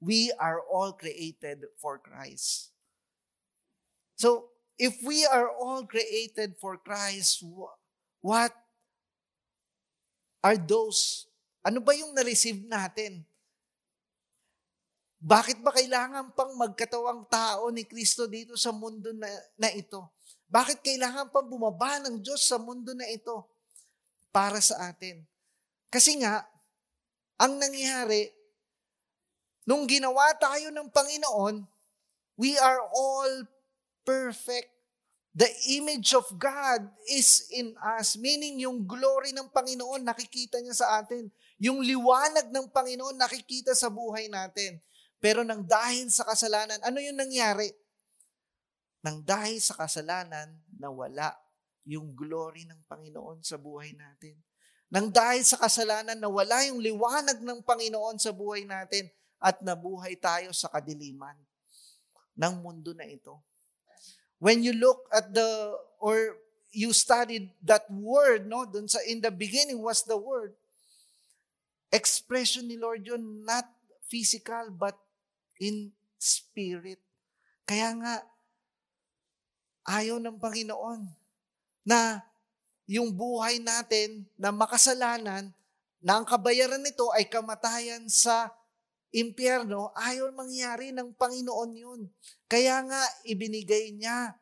We 0.03 0.36
are 0.36 0.60
all 0.67 0.91
created 1.00 1.63
for 1.79 1.96
Christ. 2.03 2.75
So, 4.19 4.51
if 4.75 5.00
we 5.07 5.24
are 5.24 5.48
all 5.55 5.88
created 5.88 6.60
for 6.60 6.75
Christ, 6.75 7.39
what 8.19 8.51
are 10.43 10.60
those? 10.60 11.31
Ano 11.63 11.79
ba 11.79 11.96
yung 11.96 12.12
na-receive 12.12 12.67
natin? 12.67 13.24
Bakit 15.18 15.66
ba 15.66 15.74
kailangan 15.74 16.38
pang 16.38 16.54
magkatawang 16.54 17.26
tao 17.26 17.74
ni 17.74 17.82
Kristo 17.90 18.30
dito 18.30 18.54
sa 18.54 18.70
mundo 18.70 19.10
na, 19.18 19.30
na 19.58 19.74
ito? 19.74 20.06
Bakit 20.48 20.86
kailangan 20.86 21.34
pang 21.34 21.50
bumaba 21.50 21.98
ng 22.06 22.22
Diyos 22.22 22.46
sa 22.46 22.62
mundo 22.62 22.94
na 22.94 23.10
ito 23.10 23.42
para 24.30 24.62
sa 24.62 24.94
atin? 24.94 25.26
Kasi 25.90 26.22
nga, 26.22 26.46
ang 27.42 27.58
nangyari, 27.58 28.30
nung 29.66 29.90
ginawa 29.90 30.38
tayo 30.38 30.70
ng 30.70 30.88
Panginoon, 30.94 31.66
we 32.38 32.54
are 32.62 32.80
all 32.94 33.44
perfect. 34.06 34.70
The 35.38 35.50
image 35.78 36.18
of 36.18 36.26
God 36.38 36.90
is 37.10 37.46
in 37.54 37.78
us. 37.98 38.18
Meaning 38.18 38.66
yung 38.66 38.86
glory 38.90 39.34
ng 39.38 39.54
Panginoon 39.54 40.02
nakikita 40.02 40.58
niya 40.58 40.74
sa 40.74 40.88
atin. 40.98 41.30
Yung 41.62 41.82
liwanag 41.82 42.50
ng 42.50 42.74
Panginoon 42.74 43.18
nakikita 43.18 43.78
sa 43.78 43.90
buhay 43.90 44.30
natin. 44.34 44.82
Pero 45.18 45.42
nang 45.42 45.66
dahil 45.66 46.14
sa 46.14 46.26
kasalanan, 46.30 46.78
ano 46.86 47.02
yung 47.02 47.18
nangyari? 47.18 47.74
Nang 49.02 49.26
dahil 49.26 49.58
sa 49.58 49.74
kasalanan, 49.74 50.62
nawala 50.78 51.34
yung 51.88 52.14
glory 52.14 52.68
ng 52.68 52.86
Panginoon 52.86 53.42
sa 53.42 53.58
buhay 53.58 53.96
natin. 53.96 54.38
Nang 54.88 55.12
dahil 55.12 55.44
sa 55.44 55.58
kasalanan, 55.60 56.20
nawala 56.20 56.64
yung 56.70 56.80
liwanag 56.80 57.42
ng 57.44 57.60
Panginoon 57.64 58.22
sa 58.22 58.32
buhay 58.32 58.64
natin 58.64 59.10
at 59.42 59.60
nabuhay 59.64 60.16
tayo 60.20 60.54
sa 60.54 60.70
kadiliman 60.72 61.36
ng 62.38 62.54
mundo 62.62 62.94
na 62.94 63.08
ito. 63.08 63.42
When 64.38 64.62
you 64.62 64.78
look 64.78 65.10
at 65.10 65.34
the, 65.34 65.74
or 65.98 66.38
you 66.70 66.94
studied 66.94 67.50
that 67.66 67.90
word, 67.90 68.46
no? 68.46 68.70
Dun 68.70 68.86
sa, 68.86 69.02
in 69.02 69.18
the 69.24 69.34
beginning 69.34 69.82
was 69.82 70.06
the 70.06 70.20
word. 70.20 70.54
Expression 71.90 72.68
ni 72.70 72.78
Lord 72.78 73.02
yun, 73.02 73.44
not 73.48 73.66
physical, 74.06 74.70
but 74.76 74.96
in 75.62 75.94
spirit. 76.18 77.02
Kaya 77.68 77.94
nga, 78.00 78.14
ayaw 79.88 80.20
ng 80.20 80.38
Panginoon 80.40 81.08
na 81.88 82.24
yung 82.88 83.12
buhay 83.12 83.60
natin 83.60 84.28
na 84.40 84.52
makasalanan, 84.52 85.52
na 85.98 86.12
ang 86.22 86.26
kabayaran 86.28 86.80
nito 86.80 87.10
ay 87.12 87.28
kamatayan 87.28 88.08
sa 88.08 88.54
impyerno, 89.12 89.92
ayaw 89.98 90.32
mangyari 90.32 90.94
ng 90.96 91.16
Panginoon 91.16 91.72
yun. 91.74 92.02
Kaya 92.48 92.80
nga, 92.86 93.02
ibinigay 93.28 93.92
niya 93.96 94.36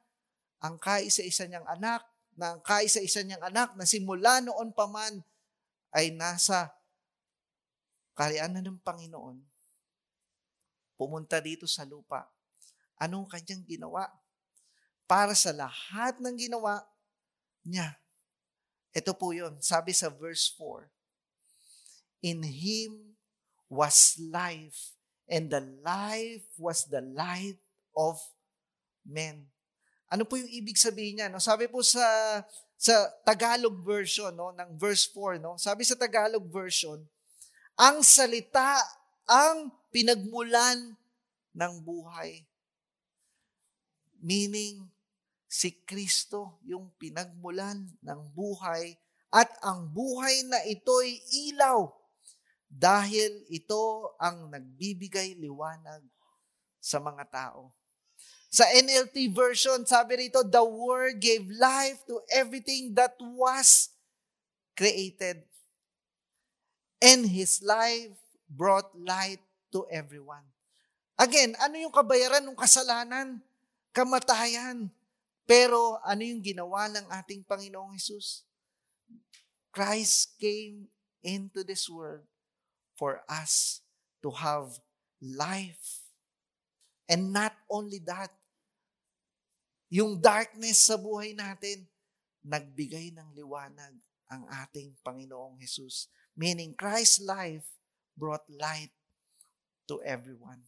ang 0.61 0.77
kaisa-isa 0.77 1.45
niyang 1.49 1.65
anak, 1.65 2.05
na 2.35 2.53
ang 2.57 2.61
kaisa-isa 2.61 3.23
niyang 3.23 3.47
anak 3.47 3.73
na 3.79 3.87
simula 3.87 4.43
noon 4.43 4.75
pa 4.75 4.85
man 4.91 5.23
ay 5.95 6.11
nasa 6.11 6.75
karianan 8.11 8.63
ng 8.63 8.79
Panginoon. 8.83 9.54
Pumunta 10.95 11.39
dito 11.43 11.67
sa 11.67 11.83
lupa. 11.83 12.27
Anong 12.99 13.27
kanyang 13.27 13.63
ginawa? 13.67 14.07
Para 15.05 15.35
sa 15.35 15.51
lahat 15.51 16.17
ng 16.23 16.35
ginawa 16.39 16.81
niya. 17.61 17.99
Ito 18.95 19.11
po 19.13 19.35
yun. 19.35 19.59
Sabi 19.59 19.91
sa 19.91 20.07
verse 20.07 20.49
4, 20.55 20.87
In 22.23 22.41
Him 22.41 23.19
was 23.67 24.15
life, 24.17 24.95
and 25.27 25.51
the 25.51 25.61
life 25.83 26.47
was 26.55 26.87
the 26.87 27.03
light 27.03 27.59
of 27.93 28.17
men. 29.03 29.51
Ano 30.09 30.23
po 30.23 30.39
yung 30.39 30.49
ibig 30.49 30.79
sabihin 30.79 31.19
niya? 31.19 31.27
No? 31.27 31.43
Sabi 31.43 31.67
po 31.67 31.83
sa 31.83 32.01
sa 32.75 33.07
Tagalog 33.23 33.79
version 33.87 34.35
no 34.35 34.51
ng 34.51 34.75
verse 34.75 35.07
4 35.09 35.39
no. 35.39 35.55
Sabi 35.55 35.87
sa 35.87 35.95
Tagalog 35.95 36.43
version, 36.51 37.01
ang 37.75 38.03
salita 38.03 38.79
ang 39.25 39.73
pinagmulan 39.89 40.93
ng 41.53 41.73
buhay. 41.81 42.45
Meaning 44.21 44.85
si 45.45 45.71
Kristo 45.85 46.59
yung 46.65 46.93
pinagmulan 46.97 47.85
ng 48.01 48.21
buhay 48.33 48.97
at 49.31 49.49
ang 49.61 49.89
buhay 49.89 50.45
na 50.47 50.61
ito'y 50.65 51.21
ilaw 51.51 51.89
dahil 52.65 53.45
ito 53.47 54.15
ang 54.19 54.51
nagbibigay 54.51 55.37
liwanag 55.37 56.03
sa 56.81 56.99
mga 56.99 57.23
tao. 57.31 57.71
Sa 58.51 58.63
NLT 58.71 59.35
version, 59.35 59.83
sabi 59.83 60.27
rito, 60.27 60.39
the 60.43 60.63
Word 60.63 61.19
gave 61.19 61.43
life 61.51 61.99
to 62.07 62.23
everything 62.31 62.95
that 62.95 63.15
was 63.19 63.91
created. 64.79 65.43
And 67.03 67.27
His 67.27 67.59
life 67.59 68.24
brought 68.49 68.93
light 68.97 69.41
to 69.73 69.85
everyone. 69.91 70.45
Again, 71.15 71.55
ano 71.59 71.75
yung 71.79 71.93
kabayaran 71.93 72.43
ng 72.43 72.57
kasalanan? 72.59 73.39
Kamatayan. 73.95 74.91
Pero 75.45 76.01
ano 76.01 76.21
yung 76.25 76.41
ginawa 76.41 76.89
ng 76.91 77.05
ating 77.21 77.45
Panginoong 77.45 77.95
Jesus? 77.95 78.43
Christ 79.71 80.35
came 80.39 80.87
into 81.21 81.63
this 81.63 81.87
world 81.91 82.23
for 82.95 83.21
us 83.27 83.83
to 84.23 84.31
have 84.31 84.79
life. 85.19 86.07
And 87.05 87.29
not 87.29 87.53
only 87.69 88.01
that, 88.07 88.31
yung 89.91 90.17
darkness 90.17 90.89
sa 90.89 90.97
buhay 90.97 91.37
natin, 91.37 91.85
nagbigay 92.41 93.13
ng 93.13 93.35
liwanag 93.37 93.93
ang 94.31 94.43
ating 94.65 94.97
Panginoong 95.05 95.61
Jesus. 95.61 96.09
Meaning, 96.33 96.73
Christ's 96.73 97.21
life 97.21 97.74
brought 98.15 98.47
light 98.47 98.91
to 99.85 100.01
everyone. 100.01 100.63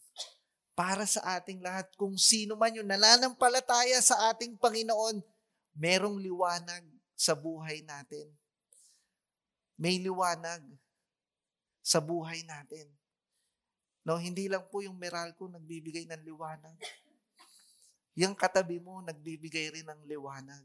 Para 0.78 1.10
sa 1.10 1.42
ating 1.42 1.64
lahat, 1.64 1.90
kung 1.98 2.14
sino 2.20 2.54
man 2.54 2.76
yung 2.78 2.86
nananampalataya 2.86 3.98
sa 3.98 4.30
ating 4.30 4.54
Panginoon, 4.62 5.26
merong 5.74 6.22
liwanag 6.22 6.86
sa 7.18 7.34
buhay 7.34 7.82
natin. 7.82 8.30
May 9.74 9.98
liwanag 9.98 10.62
sa 11.82 11.98
buhay 11.98 12.46
natin. 12.46 12.86
No, 14.06 14.22
hindi 14.22 14.46
lang 14.46 14.70
po 14.70 14.86
yung 14.86 14.96
Meralco 14.96 15.50
nagbibigay 15.50 16.06
ng 16.06 16.22
liwanag. 16.22 16.78
Yung 18.18 18.34
katabi 18.34 18.82
mo 18.82 19.02
nagbibigay 19.02 19.74
rin 19.74 19.86
ng 19.86 20.02
liwanag. 20.06 20.62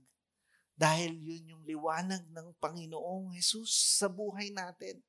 Dahil 0.73 1.13
yun 1.15 1.57
yung 1.57 1.63
liwanag 1.69 2.25
ng 2.33 2.49
Panginoong 2.57 3.37
Jesus 3.37 4.01
sa 4.01 4.09
buhay 4.09 4.49
natin. 4.49 5.01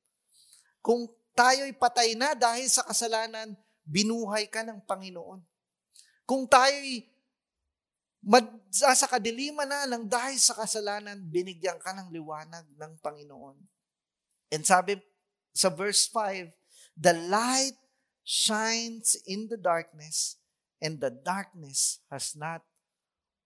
Kung 0.83 1.07
tayo'y 1.33 1.73
patay 1.75 2.13
na 2.17 2.37
dahil 2.37 2.65
sa 2.69 2.85
kasalanan, 2.85 3.53
binuhay 3.83 4.47
ka 4.47 4.63
ng 4.63 4.81
Panginoon. 4.85 5.41
Kung 6.23 6.47
tayo'y 6.47 7.13
Mad, 8.23 8.47
sa 8.71 8.95
kadiliman 9.03 9.67
na 9.67 9.83
ng 9.83 10.07
dahil 10.07 10.39
sa 10.39 10.55
kasalanan, 10.55 11.19
binigyan 11.27 11.75
ka 11.83 11.91
ng 11.91 12.07
liwanag 12.07 12.63
ng 12.79 12.93
Panginoon. 13.03 13.59
And 14.47 14.63
sabi 14.63 14.95
sa 15.51 15.67
verse 15.67 16.07
5, 16.07 16.47
The 16.95 17.11
light 17.27 17.75
shines 18.23 19.19
in 19.27 19.51
the 19.51 19.59
darkness, 19.59 20.39
and 20.79 21.03
the 21.03 21.11
darkness 21.11 21.99
has 22.07 22.31
not 22.31 22.63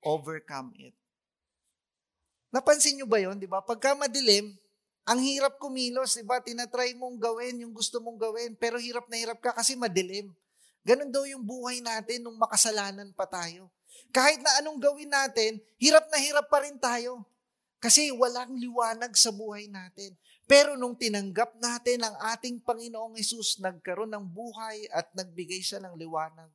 overcome 0.05 0.77
it. 0.77 0.93
Napansin 2.53 3.01
nyo 3.01 3.09
ba 3.09 3.17
yon, 3.17 3.41
di 3.41 3.49
ba? 3.49 3.65
Pagka 3.65 3.97
madilim, 3.97 4.53
ang 5.07 5.23
hirap 5.23 5.55
kumilos, 5.55 6.19
di 6.19 6.27
ba? 6.27 6.43
Tinatry 6.43 6.91
mong 6.99 7.15
gawin 7.15 7.63
yung 7.63 7.71
gusto 7.71 8.03
mong 8.03 8.19
gawin, 8.19 8.59
pero 8.59 8.75
hirap 8.75 9.07
na 9.07 9.15
hirap 9.15 9.39
ka 9.39 9.55
kasi 9.55 9.79
madilim. 9.79 10.35
Ganon 10.83 11.07
daw 11.07 11.23
yung 11.23 11.47
buhay 11.47 11.79
natin 11.79 12.27
nung 12.27 12.35
makasalanan 12.35 13.15
pa 13.15 13.23
tayo. 13.23 13.71
Kahit 14.11 14.43
na 14.43 14.59
anong 14.59 14.83
gawin 14.83 15.07
natin, 15.07 15.63
hirap 15.79 16.11
na 16.11 16.19
hirap 16.19 16.51
pa 16.51 16.59
rin 16.59 16.75
tayo. 16.75 17.23
Kasi 17.79 18.11
walang 18.11 18.59
liwanag 18.59 19.15
sa 19.15 19.31
buhay 19.31 19.71
natin. 19.71 20.11
Pero 20.43 20.75
nung 20.75 20.99
tinanggap 20.99 21.55
natin 21.55 22.03
ang 22.03 22.15
ating 22.35 22.59
Panginoong 22.63 23.15
Yesus, 23.15 23.63
nagkaroon 23.63 24.11
ng 24.11 24.27
buhay 24.27 24.91
at 24.91 25.07
nagbigay 25.15 25.63
siya 25.63 25.79
ng 25.83 25.95
liwanag 25.95 26.51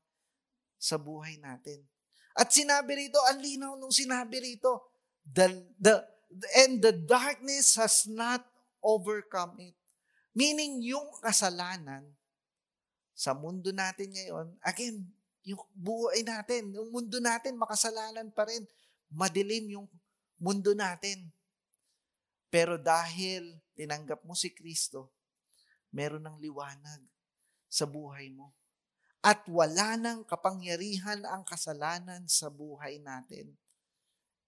sa 0.76 1.00
buhay 1.00 1.40
natin. 1.40 1.80
At 2.36 2.52
sinabi 2.52 3.08
rito, 3.08 3.20
ang 3.28 3.40
linaw 3.40 3.80
nung 3.80 3.92
sinabi 3.92 4.44
rito, 4.44 4.92
the, 5.24 5.60
the, 5.76 6.04
and 6.56 6.80
the 6.80 6.94
darkness 6.94 7.76
has 7.76 8.08
not 8.08 8.44
overcome 8.80 9.56
it. 9.60 9.76
Meaning, 10.32 10.80
yung 10.80 11.12
kasalanan 11.20 12.08
sa 13.12 13.36
mundo 13.36 13.70
natin 13.70 14.10
ngayon, 14.10 14.56
again, 14.64 15.04
yung 15.44 15.60
buhay 15.74 16.24
natin, 16.24 16.72
yung 16.72 16.88
mundo 16.88 17.18
natin, 17.18 17.58
makasalanan 17.58 18.32
pa 18.32 18.48
rin. 18.48 18.64
Madilim 19.12 19.76
yung 19.76 19.86
mundo 20.40 20.72
natin. 20.72 21.28
Pero 22.48 22.80
dahil 22.80 23.60
tinanggap 23.76 24.24
mo 24.24 24.32
si 24.32 24.52
Kristo, 24.52 25.12
meron 25.92 26.24
ng 26.24 26.38
liwanag 26.40 27.00
sa 27.68 27.84
buhay 27.84 28.32
mo. 28.32 28.52
At 29.22 29.46
wala 29.46 29.94
nang 29.94 30.26
kapangyarihan 30.26 31.22
ang 31.28 31.46
kasalanan 31.46 32.26
sa 32.26 32.50
buhay 32.50 32.98
natin. 32.98 33.54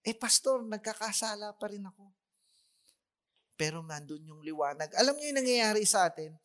Eh, 0.05 0.13
pastor, 0.13 0.61
nagkakasala 0.61 1.57
pa 1.57 1.65
rin 1.65 1.81
ako. 1.81 2.05
Pero 3.57 3.81
nandun 3.81 4.21
yung 4.21 4.41
liwanag. 4.45 4.93
Alam 4.93 5.17
niyo 5.17 5.33
yung 5.33 5.39
nangyayari 5.41 5.81
sa 5.81 6.05
atin? 6.05 6.37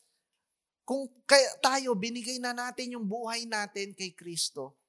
Kung 0.88 1.04
kaya 1.28 1.60
tayo, 1.60 1.92
binigay 1.92 2.40
na 2.40 2.56
natin 2.56 2.96
yung 2.96 3.04
buhay 3.04 3.44
natin 3.44 3.92
kay 3.92 4.16
Kristo. 4.16 4.80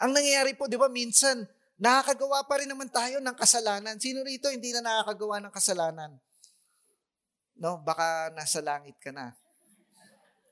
Ang 0.00 0.16
nangyayari 0.16 0.56
po, 0.56 0.66
di 0.66 0.80
ba, 0.80 0.88
minsan, 0.88 1.44
nakakagawa 1.76 2.48
pa 2.48 2.64
rin 2.64 2.70
naman 2.72 2.88
tayo 2.88 3.20
ng 3.20 3.36
kasalanan. 3.36 4.00
Sino 4.00 4.24
rito 4.24 4.48
hindi 4.48 4.72
na 4.72 4.80
nakakagawa 4.80 5.44
ng 5.44 5.52
kasalanan? 5.52 6.16
No, 7.60 7.76
baka 7.84 8.32
nasa 8.32 8.64
langit 8.64 8.96
ka 8.96 9.12
na. 9.12 9.36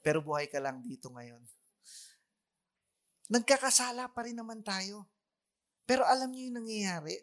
Pero 0.05 0.21
buhay 0.21 0.45
ka 0.53 0.61
lang 0.61 0.85
dito 0.85 1.09
ngayon. 1.09 1.41
Nagkakasala 3.33 4.13
pa 4.13 4.21
rin 4.29 4.37
naman 4.37 4.61
tayo. 4.61 5.09
Pero 5.85 6.05
alam 6.05 6.33
niyo 6.33 6.53
yung 6.53 6.59
nangyayari? 6.65 7.17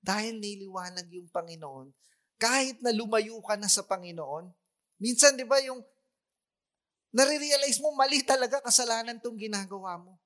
Dahil 0.00 0.40
niliwanag 0.40 1.08
yung 1.12 1.28
Panginoon, 1.28 1.92
kahit 2.40 2.80
na 2.80 2.92
lumayo 2.92 3.36
ka 3.44 3.56
na 3.56 3.68
sa 3.68 3.84
Panginoon, 3.84 4.48
minsan 4.96 5.36
di 5.36 5.44
ba 5.44 5.60
yung 5.60 5.80
nare-realize 7.12 7.82
mo 7.84 7.92
mali 7.92 8.24
talaga 8.24 8.64
kasalanan 8.64 9.20
tong 9.20 9.36
ginagawa 9.36 10.00
mo. 10.00 10.16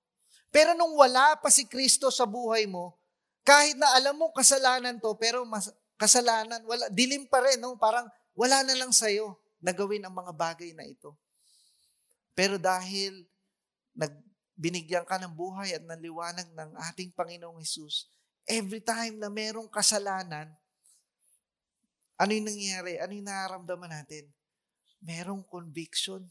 Pero 0.54 0.78
nung 0.78 0.94
wala 0.94 1.34
pa 1.42 1.50
si 1.50 1.66
Kristo 1.66 2.14
sa 2.14 2.22
buhay 2.22 2.70
mo, 2.70 2.94
kahit 3.42 3.74
na 3.74 3.90
alam 3.98 4.14
mo 4.14 4.30
kasalanan 4.30 5.02
to, 5.02 5.10
pero 5.18 5.42
mas, 5.42 5.74
kasalanan, 5.98 6.62
wala, 6.62 6.86
dilim 6.90 7.26
pa 7.26 7.42
rin, 7.42 7.58
no? 7.58 7.74
parang 7.74 8.06
wala 8.38 8.62
na 8.62 8.74
lang 8.78 8.94
sa'yo 8.94 9.34
na 9.58 9.74
gawin 9.74 10.06
ang 10.06 10.14
mga 10.14 10.32
bagay 10.34 10.70
na 10.70 10.86
ito. 10.86 11.14
Pero 12.34 12.58
dahil 12.58 13.26
nag, 13.94 14.14
binigyan 14.54 15.02
ka 15.02 15.18
ng 15.18 15.34
buhay 15.34 15.74
at 15.74 15.82
ng 15.82 16.00
liwanag 16.02 16.48
ng 16.54 16.70
ating 16.90 17.10
Panginoong 17.14 17.58
Hesus, 17.58 18.06
every 18.46 18.80
time 18.80 19.18
na 19.18 19.28
merong 19.30 19.66
kasalanan, 19.66 20.54
ano 22.14 22.30
yung 22.30 22.46
nangyayari? 22.46 23.02
Ano 23.02 23.12
yung 23.12 23.26
nararamdaman 23.26 23.90
natin? 23.90 24.30
Merong 25.02 25.42
conviction. 25.50 26.22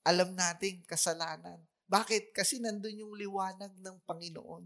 Alam 0.00 0.32
nating 0.32 0.88
kasalanan. 0.88 1.60
Bakit? 1.84 2.32
Kasi 2.32 2.62
nandun 2.62 3.04
yung 3.04 3.12
liwanag 3.12 3.76
ng 3.76 3.96
Panginoon 4.08 4.64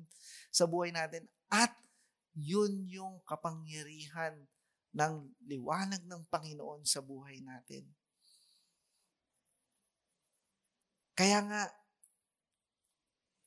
sa 0.55 0.71
buhay 0.71 0.95
natin. 0.95 1.27
At 1.51 1.75
yun 2.39 2.87
yung 2.87 3.19
kapangyarihan 3.27 4.39
ng 4.95 5.15
liwanag 5.51 6.07
ng 6.07 6.23
Panginoon 6.31 6.87
sa 6.87 7.03
buhay 7.03 7.43
natin. 7.43 7.83
Kaya 11.19 11.43
nga, 11.47 11.63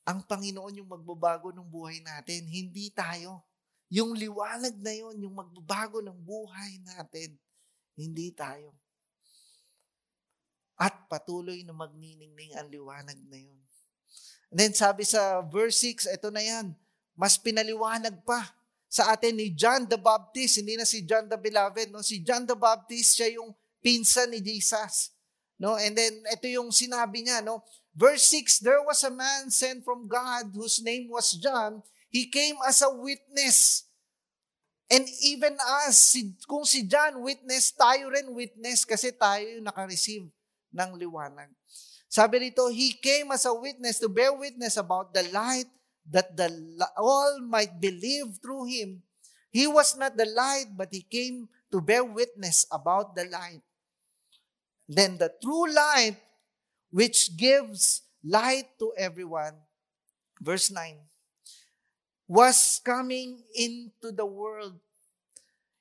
ang 0.08 0.24
Panginoon 0.24 0.80
yung 0.80 0.88
magbabago 0.88 1.52
ng 1.52 1.68
buhay 1.68 2.00
natin, 2.00 2.48
hindi 2.48 2.88
tayo. 2.88 3.44
Yung 3.92 4.16
liwanag 4.16 4.80
na 4.80 4.96
yon, 4.96 5.20
yung 5.20 5.36
magbabago 5.36 6.00
ng 6.00 6.16
buhay 6.16 6.80
natin, 6.80 7.36
hindi 7.92 8.32
tayo. 8.32 8.72
At 10.80 10.96
patuloy 11.12 11.60
na 11.60 11.76
magniningning 11.76 12.56
ang 12.56 12.72
liwanag 12.72 13.20
na 13.28 13.36
yon. 13.36 13.60
And 14.48 14.56
then 14.56 14.72
sabi 14.72 15.04
sa 15.04 15.44
verse 15.44 15.76
6, 15.84 16.08
ito 16.08 16.32
na 16.32 16.40
yan, 16.40 16.72
mas 17.12 17.36
pinaliwanag 17.36 18.24
pa 18.24 18.48
sa 18.88 19.12
atin 19.12 19.36
ni 19.36 19.52
John 19.52 19.84
the 19.84 20.00
Baptist, 20.00 20.64
hindi 20.64 20.80
na 20.80 20.88
si 20.88 21.04
John 21.04 21.28
the 21.28 21.36
Beloved, 21.36 21.92
no? 21.92 22.00
si 22.00 22.24
John 22.24 22.48
the 22.48 22.56
Baptist, 22.56 23.20
siya 23.20 23.36
yung 23.36 23.52
pinsan 23.84 24.32
ni 24.32 24.40
Jesus. 24.40 25.12
No? 25.60 25.76
And 25.76 25.92
then, 25.92 26.24
ito 26.32 26.48
yung 26.48 26.72
sinabi 26.72 27.28
niya, 27.28 27.44
no? 27.44 27.60
Verse 27.98 28.30
6, 28.30 28.62
there 28.62 28.78
was 28.86 29.02
a 29.02 29.10
man 29.10 29.50
sent 29.50 29.82
from 29.82 30.06
God 30.06 30.54
whose 30.54 30.78
name 30.78 31.10
was 31.10 31.34
John. 31.34 31.82
He 32.06 32.30
came 32.30 32.54
as 32.62 32.78
a 32.78 32.94
witness. 32.94 33.90
And 34.86 35.02
even 35.26 35.58
us, 35.82 36.14
kung 36.46 36.62
si 36.62 36.86
John 36.86 37.18
witness, 37.26 37.74
tayo 37.74 38.14
rin 38.14 38.30
witness 38.30 38.86
kasi 38.86 39.10
tayo 39.10 39.42
yung 39.42 39.66
nakareceive 39.66 40.30
ng 40.70 40.90
liwanag. 40.94 41.50
Sabi 42.06 42.48
rito, 42.48 42.70
he 42.70 42.94
came 43.02 43.34
as 43.34 43.42
a 43.44 43.52
witness 43.52 43.98
to 43.98 44.06
bear 44.06 44.30
witness 44.30 44.78
about 44.78 45.10
the 45.10 45.26
light 45.34 45.66
that 46.06 46.38
the 46.38 46.46
all 46.96 47.42
might 47.42 47.82
believe 47.82 48.38
through 48.38 48.70
him. 48.70 49.02
He 49.50 49.66
was 49.66 49.98
not 49.98 50.14
the 50.14 50.24
light, 50.24 50.70
but 50.70 50.94
he 50.94 51.02
came 51.02 51.50
to 51.74 51.82
bear 51.82 52.06
witness 52.06 52.62
about 52.70 53.18
the 53.18 53.26
light. 53.26 53.60
Then 54.86 55.18
the 55.18 55.34
true 55.42 55.66
light 55.66 56.16
which 56.90 57.36
gives 57.36 58.02
light 58.24 58.68
to 58.78 58.92
everyone. 58.96 59.54
Verse 60.40 60.70
9 60.70 61.08
was 62.28 62.80
coming 62.84 63.40
into 63.56 64.12
the 64.12 64.28
world. 64.28 64.76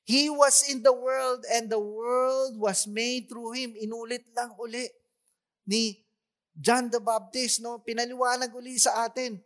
He 0.08 0.32
was 0.32 0.64
in 0.72 0.80
the 0.80 0.96
world 0.96 1.44
and 1.52 1.68
the 1.68 1.84
world 1.84 2.56
was 2.56 2.88
made 2.88 3.28
through 3.28 3.52
him. 3.60 3.76
Inulit 3.76 4.24
lang 4.32 4.56
uli 4.56 4.88
ni 5.68 6.00
John 6.56 6.88
the 6.88 7.04
Baptist, 7.04 7.60
no? 7.60 7.84
Pinaliwanag 7.84 8.56
uli 8.56 8.80
sa 8.80 9.04
atin. 9.04 9.44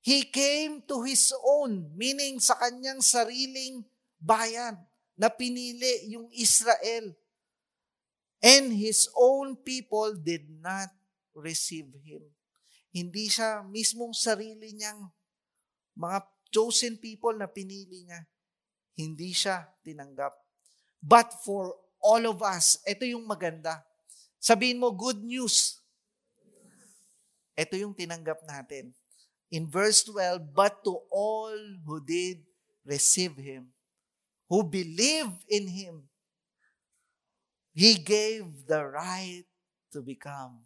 He 0.00 0.24
came 0.24 0.80
to 0.88 1.04
his 1.04 1.32
own, 1.44 1.92
meaning 1.92 2.40
sa 2.40 2.56
kanyang 2.56 3.04
sariling 3.04 3.84
bayan 4.16 4.80
na 5.20 5.28
pinili 5.28 6.08
yung 6.08 6.32
Israel. 6.32 7.12
And 8.44 8.76
his 8.76 9.08
own 9.16 9.56
people 9.56 10.12
did 10.20 10.44
not 10.60 10.92
receive 11.32 11.88
him. 12.04 12.20
Hindi 12.92 13.32
siya 13.32 13.64
mismong 13.64 14.12
sarili 14.12 14.76
niyang 14.76 15.08
mga 15.96 16.28
chosen 16.52 17.00
people 17.00 17.32
na 17.32 17.48
pinili 17.48 18.04
niya. 18.04 18.20
Hindi 18.94 19.32
siya 19.32 19.64
tinanggap. 19.80 20.36
But 21.00 21.40
for 21.40 21.72
all 22.04 22.22
of 22.28 22.44
us, 22.44 22.78
ito 22.84 23.08
yung 23.08 23.24
maganda. 23.24 23.80
Sabihin 24.36 24.76
mo, 24.76 24.92
good 24.92 25.24
news. 25.24 25.80
Ito 27.56 27.80
yung 27.80 27.96
tinanggap 27.96 28.44
natin. 28.44 28.92
In 29.48 29.64
verse 29.66 30.04
12, 30.04 30.52
but 30.52 30.84
to 30.84 31.00
all 31.08 31.56
who 31.88 31.96
did 32.04 32.44
receive 32.84 33.34
Him, 33.40 33.72
who 34.52 34.60
believed 34.60 35.40
in 35.48 35.64
Him, 35.64 36.04
He 37.74 37.98
gave 37.98 38.70
the 38.70 38.86
right 38.86 39.42
to 39.90 39.98
become 39.98 40.62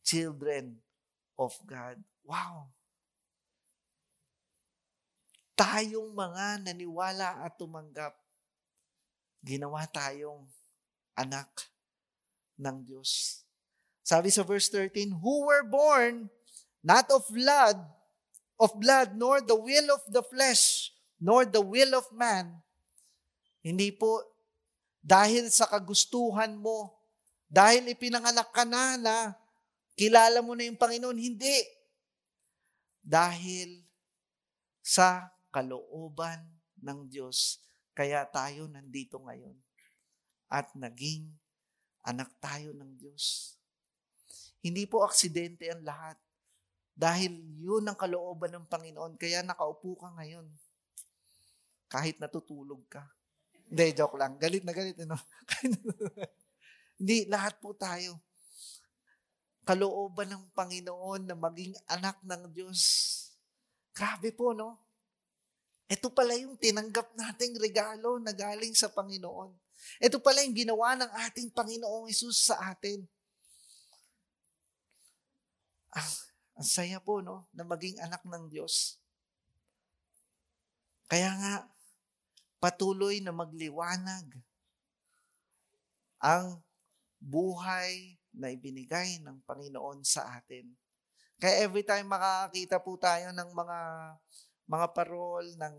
children 0.00 0.80
of 1.36 1.52
God. 1.68 2.00
Wow! 2.24 2.72
Tayong 5.54 6.16
mga 6.16 6.64
naniwala 6.64 7.44
at 7.44 7.60
tumanggap, 7.60 8.16
ginawa 9.44 9.84
tayong 9.92 10.48
anak 11.20 11.68
ng 12.56 12.80
Diyos. 12.88 13.44
Sabi 14.00 14.32
sa 14.32 14.40
verse 14.40 14.72
13, 14.72 15.20
who 15.20 15.44
were 15.44 15.68
born 15.68 16.32
not 16.80 17.08
of 17.12 17.28
blood, 17.28 17.76
of 18.56 18.72
blood, 18.80 19.16
nor 19.16 19.44
the 19.44 19.56
will 19.56 19.88
of 19.92 20.04
the 20.08 20.24
flesh, 20.24 20.92
nor 21.20 21.44
the 21.44 21.60
will 21.60 21.92
of 21.92 22.08
man. 22.12 22.60
Hindi 23.64 23.92
po 23.92 24.33
dahil 25.04 25.52
sa 25.52 25.68
kagustuhan 25.68 26.56
mo, 26.56 26.96
dahil 27.44 27.92
ipinanganak 27.92 28.48
ka 28.56 28.64
na 28.64 28.96
na 28.96 29.16
kilala 29.92 30.40
mo 30.40 30.56
na 30.56 30.64
yung 30.64 30.80
Panginoon. 30.80 31.20
Hindi. 31.20 31.60
Dahil 33.04 33.84
sa 34.80 35.28
kalooban 35.52 36.40
ng 36.80 37.04
Diyos, 37.12 37.60
kaya 37.92 38.24
tayo 38.32 38.64
nandito 38.64 39.20
ngayon. 39.20 39.60
At 40.48 40.72
naging 40.72 41.28
anak 42.00 42.32
tayo 42.40 42.72
ng 42.72 42.96
Diyos. 42.96 43.54
Hindi 44.64 44.88
po 44.88 45.04
aksidente 45.04 45.68
ang 45.68 45.84
lahat. 45.84 46.16
Dahil 46.96 47.36
yun 47.60 47.84
ang 47.84 47.98
kalooban 48.00 48.56
ng 48.56 48.66
Panginoon, 48.72 49.20
kaya 49.20 49.44
nakaupo 49.44 50.00
ka 50.00 50.16
ngayon. 50.16 50.48
Kahit 51.92 52.16
natutulog 52.16 52.80
ka. 52.88 53.04
Hindi, 53.68 53.86
joke 53.96 54.16
lang. 54.20 54.36
Galit 54.36 54.64
na 54.66 54.74
galit. 54.76 54.96
Ano? 55.02 55.16
Hindi, 57.00 57.26
lahat 57.26 57.58
po 57.58 57.74
tayo. 57.74 58.20
Kalooban 59.64 60.28
ng 60.28 60.44
Panginoon 60.52 61.24
na 61.24 61.36
maging 61.36 61.72
anak 61.88 62.20
ng 62.20 62.52
Diyos. 62.52 62.80
Grabe 63.96 64.30
po, 64.34 64.52
no? 64.52 64.76
Ito 65.88 66.12
pala 66.12 66.36
yung 66.36 66.56
tinanggap 66.56 67.12
nating 67.16 67.60
regalo 67.60 68.16
na 68.20 68.32
galing 68.32 68.72
sa 68.76 68.92
Panginoon. 68.92 69.52
Ito 70.00 70.20
pala 70.20 70.44
yung 70.44 70.56
ginawa 70.56 70.96
ng 70.96 71.10
ating 71.28 71.52
Panginoong 71.52 72.08
Isus 72.08 72.48
sa 72.52 72.56
atin. 72.72 73.04
Ah, 75.94 76.10
ang 76.58 76.66
saya 76.66 76.98
po, 76.98 77.20
no? 77.20 77.46
Na 77.54 77.62
maging 77.62 78.00
anak 78.00 78.24
ng 78.26 78.48
Diyos. 78.48 78.98
Kaya 81.06 81.30
nga, 81.36 81.54
patuloy 82.64 83.20
na 83.20 83.28
magliwanag 83.28 84.24
ang 86.16 86.64
buhay 87.20 88.16
na 88.32 88.48
ibinigay 88.48 89.20
ng 89.20 89.44
Panginoon 89.44 90.00
sa 90.00 90.40
atin. 90.40 90.72
Kaya 91.36 91.68
every 91.68 91.84
time 91.84 92.08
makakita 92.08 92.80
po 92.80 92.96
tayo 92.96 93.36
ng 93.36 93.50
mga 93.52 93.78
mga 94.64 94.86
parol 94.96 95.44
ng 95.60 95.76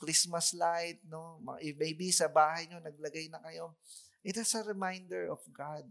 Christmas 0.00 0.56
light, 0.56 0.96
no? 1.04 1.44
Maybe 1.60 2.08
sa 2.08 2.32
bahay 2.32 2.72
nyo 2.72 2.80
naglagay 2.80 3.28
na 3.28 3.44
kayo. 3.44 3.76
It 4.24 4.40
is 4.40 4.48
a 4.56 4.64
reminder 4.64 5.28
of 5.28 5.44
God, 5.52 5.84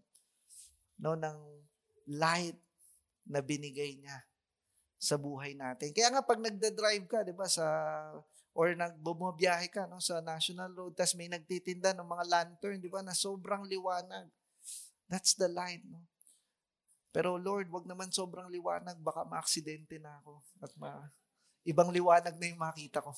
no, 0.98 1.14
ng 1.14 1.38
light 2.10 2.58
na 3.30 3.38
binigay 3.38 4.02
niya 4.02 4.26
sa 4.98 5.14
buhay 5.14 5.54
natin. 5.54 5.94
Kaya 5.94 6.10
nga 6.10 6.26
pag 6.26 6.42
nagda-drive 6.42 7.06
ka, 7.06 7.22
'di 7.22 7.38
ba, 7.38 7.46
sa 7.46 7.70
or 8.54 8.78
nagbumabiyahe 8.78 9.68
ka 9.74 9.90
no 9.90 9.98
sa 9.98 10.22
national 10.22 10.70
road 10.78 10.94
tas 10.94 11.18
may 11.18 11.26
nagtitinda 11.26 11.94
ng 11.98 12.06
mga 12.06 12.26
lantern, 12.30 12.78
'di 12.78 12.90
ba, 12.90 13.02
na 13.02 13.18
sobrang 13.18 13.66
liwanag. 13.66 14.30
That's 15.10 15.34
the 15.34 15.50
light, 15.50 15.82
no. 15.90 16.06
Pero 17.14 17.38
Lord, 17.38 17.70
wag 17.70 17.86
naman 17.86 18.10
sobrang 18.10 18.50
liwanag, 18.50 18.98
baka 19.02 19.22
maaksidente 19.26 20.02
na 20.02 20.18
ako 20.22 20.42
at 20.62 20.74
ma 20.78 21.06
ibang 21.66 21.94
liwanag 21.94 22.34
na 22.38 22.50
yung 22.50 22.62
makita 22.62 23.02
ko. 23.02 23.14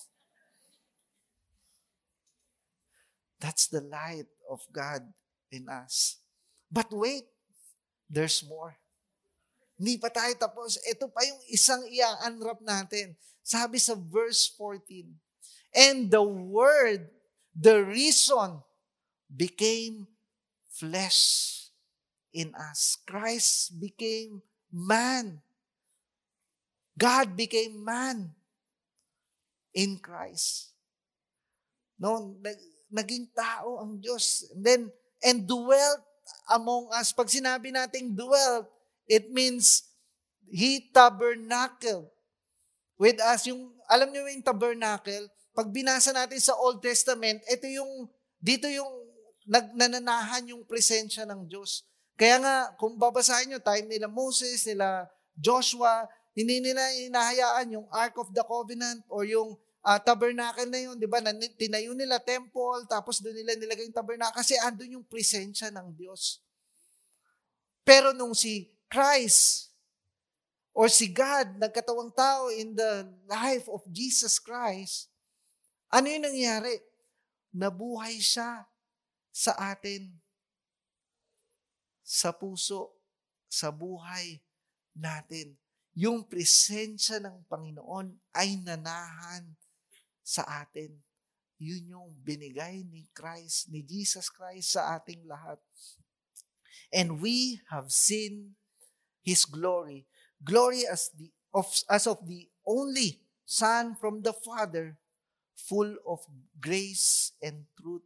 That's 3.40 3.68
the 3.68 3.84
light 3.84 4.28
of 4.48 4.64
God 4.72 5.04
in 5.52 5.68
us. 5.68 6.20
But 6.72 6.92
wait, 6.92 7.28
there's 8.08 8.44
more. 8.44 8.76
Hindi 9.76 10.00
pa 10.00 10.08
tayo 10.08 10.32
tapos. 10.40 10.80
Ito 10.88 11.12
pa 11.12 11.24
yung 11.28 11.42
isang 11.52 11.84
i-unwrap 11.88 12.64
natin. 12.64 13.16
Sabi 13.44 13.78
sa 13.78 13.94
verse 13.94 14.50
14, 14.56 15.12
And 15.76 16.08
the 16.08 16.24
Word, 16.24 17.12
the 17.52 17.84
reason, 17.84 18.64
became 19.28 20.08
flesh 20.72 21.52
in 22.32 22.56
us. 22.56 22.98
Christ 23.04 23.76
became 23.80 24.40
man. 24.72 25.44
God 26.96 27.36
became 27.36 27.84
man 27.84 28.32
in 29.76 30.00
Christ. 30.00 30.72
No, 32.00 32.40
naging 32.88 33.32
tao 33.36 33.84
ang 33.84 34.00
Diyos. 34.00 34.48
And 34.56 34.64
then, 34.64 34.82
and 35.20 35.44
dwelt 35.44 36.04
among 36.52 36.92
us. 36.96 37.12
Pag 37.12 37.28
sinabi 37.28 37.76
nating 37.76 38.16
dwelt, 38.16 38.72
it 39.08 39.28
means 39.32 39.84
He 40.48 40.92
tabernacled 40.92 42.08
with 42.96 43.20
us. 43.20 43.44
Yung, 43.48 43.76
alam 43.92 44.12
niyo 44.12 44.28
yung 44.28 44.46
tabernacle, 44.46 45.28
pag 45.56 45.72
binasa 45.72 46.12
natin 46.12 46.38
sa 46.44 46.54
Old 46.60 46.84
Testament, 46.84 47.40
ito 47.48 47.64
yung, 47.72 48.12
dito 48.44 48.68
yung 48.68 48.92
nagnananahan 49.48 50.52
yung 50.52 50.68
presensya 50.68 51.24
ng 51.24 51.48
Diyos. 51.48 51.88
Kaya 52.20 52.44
nga, 52.44 52.56
kung 52.76 53.00
babasahin 53.00 53.56
nyo, 53.56 53.60
time 53.64 53.88
nila 53.88 54.12
Moses, 54.12 54.68
nila 54.68 55.08
Joshua, 55.32 56.12
hindi 56.36 56.60
nila 56.60 56.84
inahayaan 57.08 57.80
yung 57.80 57.88
Ark 57.88 58.20
of 58.20 58.36
the 58.36 58.44
Covenant 58.44 59.08
or 59.08 59.24
yung 59.24 59.56
uh, 59.80 60.00
tabernacle 60.04 60.68
na 60.68 60.80
yun, 60.84 61.00
di 61.00 61.08
ba? 61.08 61.24
Tinayo 61.56 61.96
nila 61.96 62.20
temple, 62.20 62.84
tapos 62.92 63.24
doon 63.24 63.40
nila 63.40 63.56
nilagay 63.56 63.88
yung 63.88 63.96
tabernacle 63.96 64.36
kasi 64.36 64.60
andun 64.60 65.00
yung 65.00 65.08
presensya 65.08 65.72
ng 65.72 65.96
Diyos. 65.96 66.44
Pero 67.86 68.12
nung 68.12 68.36
si 68.36 68.74
Christ 68.92 69.72
or 70.76 70.92
si 70.92 71.08
God 71.14 71.62
nagkatawang 71.62 72.12
tao 72.12 72.52
in 72.52 72.74
the 72.76 73.08
life 73.30 73.70
of 73.70 73.86
Jesus 73.88 74.42
Christ, 74.42 75.08
ano 75.90 76.06
yung 76.10 76.26
nangyari? 76.26 76.74
Nabuhay 77.56 78.20
siya 78.20 78.66
sa 79.32 79.56
atin. 79.74 80.12
Sa 82.06 82.36
puso, 82.36 82.96
sa 83.50 83.74
buhay 83.74 84.40
natin. 84.96 85.58
Yung 85.96 86.28
presensya 86.28 87.24
ng 87.24 87.48
Panginoon 87.48 88.14
ay 88.36 88.60
nanahan 88.60 89.56
sa 90.26 90.44
atin. 90.66 90.92
Yun 91.56 91.96
yung 91.96 92.10
binigay 92.20 92.84
ni 92.84 93.08
Christ, 93.16 93.72
ni 93.72 93.80
Jesus 93.80 94.28
Christ 94.28 94.76
sa 94.76 95.00
ating 95.00 95.24
lahat. 95.24 95.56
And 96.92 97.24
we 97.24 97.64
have 97.72 97.96
seen 97.96 98.60
His 99.24 99.48
glory. 99.48 100.04
Glory 100.44 100.84
as, 100.84 101.10
the, 101.16 101.32
of, 101.56 101.72
as 101.88 102.06
of 102.06 102.20
the 102.28 102.52
only 102.68 103.24
Son 103.48 103.96
from 103.96 104.20
the 104.20 104.34
Father, 104.34 105.00
full 105.56 105.96
of 106.04 106.22
grace 106.60 107.34
and 107.40 107.64
truth. 107.80 108.04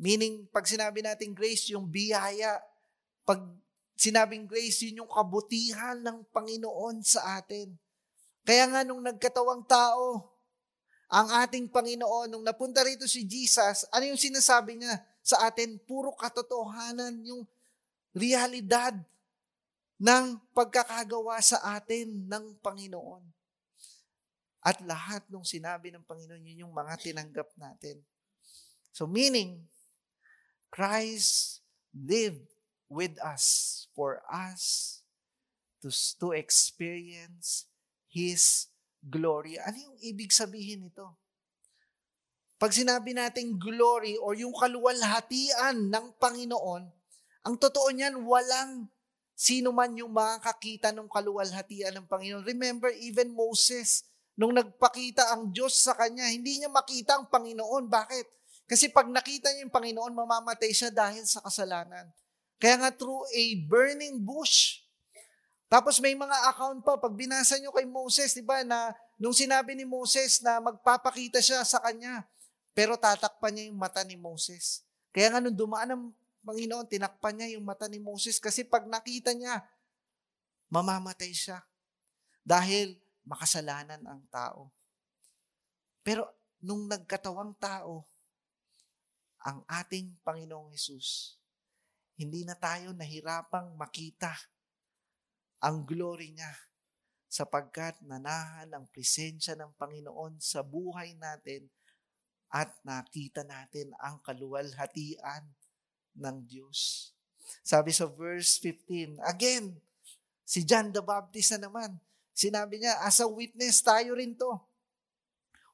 Meaning, 0.00 0.48
pag 0.48 0.64
sinabi 0.64 1.04
natin 1.04 1.36
grace, 1.36 1.70
yung 1.70 1.86
biyaya. 1.86 2.58
Pag 3.28 3.44
sinabing 3.98 4.46
grace, 4.46 4.86
yun 4.86 5.04
yung 5.04 5.10
kabutihan 5.10 5.98
ng 5.98 6.24
Panginoon 6.30 7.02
sa 7.02 7.42
atin. 7.42 7.74
Kaya 8.46 8.64
nga 8.70 8.80
nung 8.86 9.02
nagkatawang 9.02 9.66
tao, 9.66 10.32
ang 11.08 11.28
ating 11.44 11.66
Panginoon, 11.68 12.30
nung 12.30 12.44
napunta 12.44 12.84
rito 12.84 13.08
si 13.08 13.24
Jesus, 13.26 13.88
ano 13.90 14.04
yung 14.06 14.20
sinasabi 14.20 14.78
niya 14.78 15.02
sa 15.24 15.48
atin? 15.48 15.80
Puro 15.82 16.14
katotohanan, 16.14 17.16
yung 17.26 17.42
realidad 18.14 18.94
ng 19.98 20.38
pagkakagawa 20.54 21.42
sa 21.42 21.58
atin 21.74 22.28
ng 22.28 22.54
Panginoon. 22.62 23.37
At 24.68 24.84
lahat 24.84 25.24
ng 25.32 25.48
sinabi 25.48 25.88
ng 25.88 26.04
Panginoon, 26.04 26.44
yun 26.44 26.68
yung 26.68 26.74
mga 26.76 27.00
tinanggap 27.00 27.48
natin. 27.56 28.04
So 28.92 29.08
meaning, 29.08 29.64
Christ 30.68 31.64
lived 31.96 32.44
with 32.92 33.16
us 33.24 33.88
for 33.96 34.20
us 34.28 35.00
to, 35.80 35.88
to 36.20 36.36
experience 36.36 37.64
His 38.12 38.68
glory. 39.00 39.56
Ano 39.56 39.88
yung 39.88 39.96
ibig 40.04 40.36
sabihin 40.36 40.92
nito? 40.92 41.16
Pag 42.60 42.76
sinabi 42.76 43.16
nating 43.16 43.56
glory 43.56 44.20
or 44.20 44.36
yung 44.36 44.52
kaluwalhatian 44.52 45.88
ng 45.88 46.06
Panginoon, 46.20 46.84
ang 47.46 47.54
totoo 47.56 47.88
niyan, 47.88 48.20
walang 48.20 48.90
sino 49.32 49.72
man 49.72 49.94
yung 49.96 50.12
makakakita 50.12 50.92
ng 50.92 51.08
kaluwalhatian 51.08 51.96
ng 51.96 52.06
Panginoon. 52.10 52.44
Remember, 52.44 52.92
even 52.98 53.32
Moses, 53.32 54.04
nung 54.38 54.54
nagpakita 54.54 55.34
ang 55.34 55.50
Diyos 55.50 55.74
sa 55.74 55.98
kanya, 55.98 56.30
hindi 56.30 56.62
niya 56.62 56.70
makita 56.70 57.18
ang 57.18 57.26
Panginoon. 57.26 57.90
Bakit? 57.90 58.26
Kasi 58.70 58.86
pag 58.86 59.10
nakita 59.10 59.50
niya 59.50 59.66
yung 59.66 59.74
Panginoon, 59.74 60.14
mamamatay 60.14 60.70
siya 60.70 60.94
dahil 60.94 61.26
sa 61.26 61.42
kasalanan. 61.42 62.06
Kaya 62.62 62.78
nga 62.78 62.90
through 62.94 63.26
a 63.34 63.44
burning 63.66 64.22
bush, 64.22 64.86
tapos 65.66 65.98
may 65.98 66.14
mga 66.14 66.54
account 66.54 66.86
pa, 66.86 66.94
pag 66.96 67.12
binasa 67.18 67.58
nyo 67.58 67.74
kay 67.74 67.84
Moses, 67.84 68.30
di 68.32 68.40
ba, 68.46 68.62
na 68.62 68.94
nung 69.18 69.34
sinabi 69.34 69.74
ni 69.74 69.82
Moses 69.82 70.38
na 70.38 70.62
magpapakita 70.62 71.42
siya 71.42 71.66
sa 71.66 71.82
kanya, 71.82 72.22
pero 72.78 72.94
tatakpan 72.94 73.52
niya 73.52 73.64
yung 73.74 73.78
mata 73.82 74.06
ni 74.06 74.14
Moses. 74.14 74.86
Kaya 75.10 75.34
nga 75.34 75.42
nung 75.42 75.58
dumaan 75.58 75.90
ang 75.90 76.02
Panginoon, 76.46 76.86
tinakpan 76.86 77.34
niya 77.42 77.58
yung 77.58 77.66
mata 77.66 77.90
ni 77.90 77.98
Moses 77.98 78.38
kasi 78.38 78.62
pag 78.62 78.86
nakita 78.86 79.34
niya, 79.34 79.66
mamamatay 80.70 81.34
siya. 81.34 81.58
Dahil 82.46 82.96
makasalanan 83.28 84.00
ang 84.08 84.24
tao. 84.32 84.72
Pero 86.00 86.24
nung 86.64 86.88
nagkatawang 86.88 87.52
tao, 87.60 88.08
ang 89.44 89.62
ating 89.68 90.18
Panginoong 90.24 90.72
Hesus, 90.74 91.38
hindi 92.18 92.42
na 92.42 92.58
tayo 92.58 92.90
nahirapang 92.90 93.78
makita 93.78 94.34
ang 95.62 95.86
glory 95.86 96.34
niya 96.34 96.50
sapagkat 97.28 98.00
nanahan 98.02 98.72
ang 98.72 98.88
presensya 98.90 99.54
ng 99.54 99.76
Panginoon 99.76 100.40
sa 100.40 100.64
buhay 100.64 101.14
natin 101.14 101.68
at 102.48 102.72
nakita 102.82 103.44
natin 103.44 103.92
ang 104.00 104.18
kaluwalhatian 104.24 105.44
ng 106.16 106.36
Diyos. 106.48 107.12
Sabi 107.60 107.92
sa 107.92 108.08
verse 108.08 108.56
15, 108.64 109.20
again, 109.28 109.76
si 110.42 110.64
John 110.64 110.88
the 110.88 111.04
Baptist 111.04 111.52
na 111.54 111.68
naman, 111.68 112.00
sinabi 112.38 112.78
niya, 112.78 112.94
as 113.02 113.18
a 113.18 113.26
witness, 113.26 113.82
tayo 113.82 114.14
rin 114.14 114.38
to. 114.38 114.62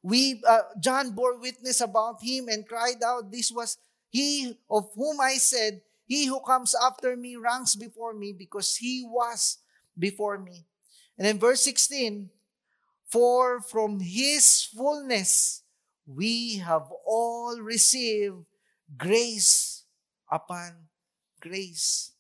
We, 0.00 0.40
uh, 0.40 0.72
John 0.81 1.12
bore 1.12 1.37
witness 1.37 1.81
about 1.81 2.24
him 2.24 2.48
and 2.48 2.64
cried 2.64 3.05
out, 3.05 3.29
this 3.29 3.53
was 3.53 3.77
he 4.09 4.57
of 4.70 4.88
whom 4.96 5.20
I 5.20 5.37
said, 5.37 5.83
he 6.07 6.27
who 6.27 6.40
comes 6.40 6.74
after 6.74 7.16
me 7.16 7.37
ranks 7.37 7.74
before 7.77 8.14
me 8.14 8.33
because 8.33 8.77
he 8.77 9.05
was 9.05 9.59
before 9.98 10.38
me. 10.38 10.64
And 11.18 11.27
in 11.27 11.38
verse 11.38 11.62
16, 11.62 12.31
For 13.07 13.61
from 13.61 14.00
His 14.00 14.64
fullness 14.64 15.62
we 16.07 16.59
have 16.59 16.87
all 17.07 17.59
received 17.61 18.44
grace 18.96 19.85
upon 20.31 20.88
grace. 21.40 22.13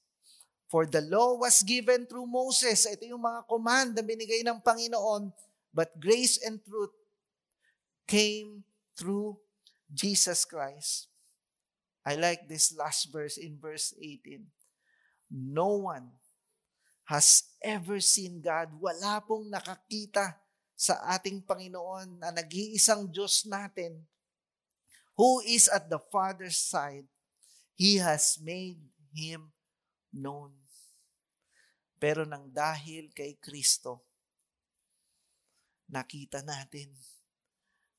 For 0.74 0.90
the 0.90 1.06
law 1.06 1.38
was 1.38 1.62
given 1.62 2.02
through 2.02 2.26
Moses. 2.26 2.82
Ito 2.82 3.06
yung 3.06 3.22
mga 3.22 3.46
command 3.46 3.94
na 3.94 4.02
binigay 4.02 4.42
ng 4.42 4.58
Panginoon. 4.58 5.30
But 5.70 5.94
grace 6.02 6.42
and 6.42 6.58
truth 6.66 6.90
came 8.10 8.66
through 8.98 9.38
Jesus 9.86 10.42
Christ. 10.42 11.06
I 12.02 12.18
like 12.18 12.50
this 12.50 12.74
last 12.74 13.06
verse 13.14 13.38
in 13.38 13.54
verse 13.54 13.94
18. 14.02 14.50
No 15.30 15.78
one 15.86 16.10
has 17.06 17.54
ever 17.62 18.02
seen 18.02 18.42
God. 18.42 18.74
Wala 18.82 19.22
pong 19.22 19.54
nakakita 19.54 20.34
sa 20.74 20.98
ating 21.14 21.46
Panginoon 21.46 22.18
na 22.18 22.34
nag-iisang 22.34 23.06
Diyos 23.14 23.46
natin 23.46 24.02
who 25.14 25.38
is 25.46 25.70
at 25.70 25.86
the 25.86 26.02
Father's 26.10 26.58
side. 26.58 27.06
He 27.78 28.02
has 28.02 28.42
made 28.42 28.82
Him 29.14 29.54
known. 30.10 30.63
Pero 32.04 32.28
nang 32.28 32.52
dahil 32.52 33.16
kay 33.16 33.40
Kristo, 33.40 34.04
nakita 35.88 36.44
natin 36.44 36.92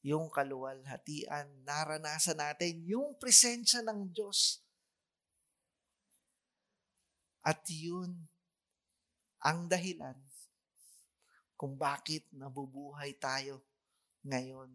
yung 0.06 0.30
kaluwalhatian, 0.30 1.66
naranasan 1.66 2.38
natin 2.38 2.86
yung 2.86 3.18
presensya 3.18 3.82
ng 3.82 4.14
Diyos. 4.14 4.62
At 7.42 7.66
yun 7.66 8.30
ang 9.42 9.66
dahilan 9.66 10.22
kung 11.58 11.74
bakit 11.74 12.30
nabubuhay 12.30 13.18
tayo 13.18 13.66
ngayon. 14.22 14.70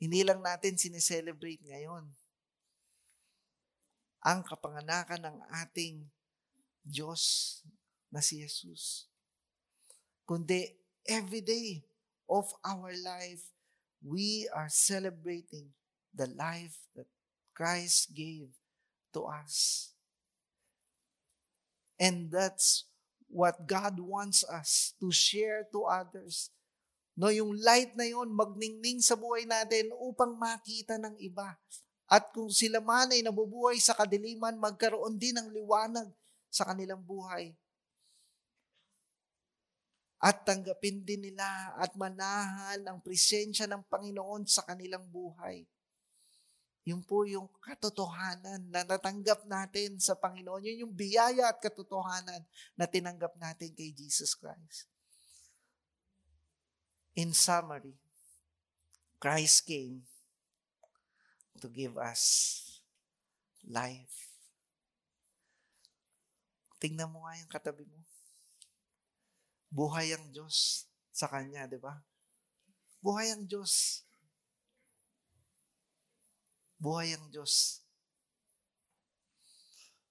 Hindi 0.00 0.24
lang 0.24 0.40
natin 0.40 0.80
sineselebrate 0.80 1.68
ngayon 1.68 2.08
ang 4.24 4.40
kapanganakan 4.40 5.28
ng 5.28 5.36
ating 5.68 6.08
Diyos 6.80 7.60
na 8.10 8.20
si 8.20 8.42
Jesus. 8.42 9.06
Kundi 10.26 10.74
every 11.06 11.40
day 11.42 11.82
of 12.30 12.50
our 12.62 12.94
life, 13.02 13.42
we 14.02 14.46
are 14.54 14.70
celebrating 14.70 15.74
the 16.14 16.30
life 16.34 16.78
that 16.94 17.06
Christ 17.54 18.14
gave 18.14 18.50
to 19.14 19.26
us. 19.26 19.90
And 21.98 22.30
that's 22.30 22.86
what 23.30 23.66
God 23.66 24.00
wants 24.00 24.42
us 24.46 24.94
to 24.98 25.12
share 25.12 25.66
to 25.70 25.86
others. 25.86 26.50
No, 27.14 27.28
yung 27.28 27.52
light 27.60 27.92
na 27.94 28.08
yon 28.08 28.32
magningning 28.32 29.04
sa 29.04 29.14
buhay 29.18 29.44
natin 29.44 29.92
upang 30.00 30.34
makita 30.40 30.96
ng 30.96 31.20
iba. 31.20 31.58
At 32.10 32.32
kung 32.34 32.48
sila 32.50 32.80
man 32.80 33.12
ay 33.12 33.22
nabubuhay 33.22 33.78
sa 33.78 33.94
kadiliman, 33.94 34.56
magkaroon 34.56 35.20
din 35.20 35.36
ng 35.36 35.52
liwanag 35.52 36.08
sa 36.48 36.66
kanilang 36.66 37.04
buhay. 37.04 37.54
At 40.20 40.44
tanggapin 40.44 41.00
din 41.00 41.32
nila 41.32 41.72
at 41.80 41.96
manahan 41.96 42.84
ang 42.84 43.00
presensya 43.00 43.64
ng 43.64 43.88
Panginoon 43.88 44.44
sa 44.44 44.60
kanilang 44.68 45.08
buhay. 45.08 45.64
Yun 46.84 47.00
po 47.04 47.24
yung 47.24 47.48
katotohanan 47.60 48.68
na 48.68 48.84
natanggap 48.84 49.48
natin 49.48 49.96
sa 49.96 50.16
Panginoon. 50.16 50.64
Yun 50.64 50.82
yung 50.84 50.94
biyaya 50.96 51.48
at 51.48 51.60
katotohanan 51.60 52.44
na 52.76 52.84
tinanggap 52.84 53.32
natin 53.40 53.72
kay 53.72 53.96
Jesus 53.96 54.36
Christ. 54.36 54.88
In 57.16 57.32
summary, 57.32 57.96
Christ 59.20 59.64
came 59.68 60.04
to 61.60 61.68
give 61.68 62.00
us 62.00 62.24
life. 63.64 64.32
Tingnan 66.80 67.12
mo 67.12 67.28
nga 67.28 67.36
yung 67.36 67.52
katabi 67.52 67.84
mo. 67.84 68.09
Buhay 69.70 70.10
ang 70.18 70.34
Diyos 70.34 70.90
sa 71.14 71.30
Kanya, 71.30 71.70
di 71.70 71.78
ba? 71.78 71.94
Buhay 72.98 73.30
ang 73.30 73.46
Diyos. 73.46 74.02
Buhay 76.76 77.14
ang 77.14 77.30
Diyos 77.30 77.80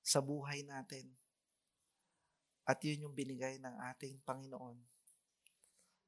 sa 0.10 0.26
buhay 0.26 0.66
natin. 0.66 1.06
At 2.66 2.82
yun 2.82 3.06
yung 3.06 3.14
binigay 3.14 3.62
ng 3.62 3.76
ating 3.94 4.24
Panginoon. 4.26 4.78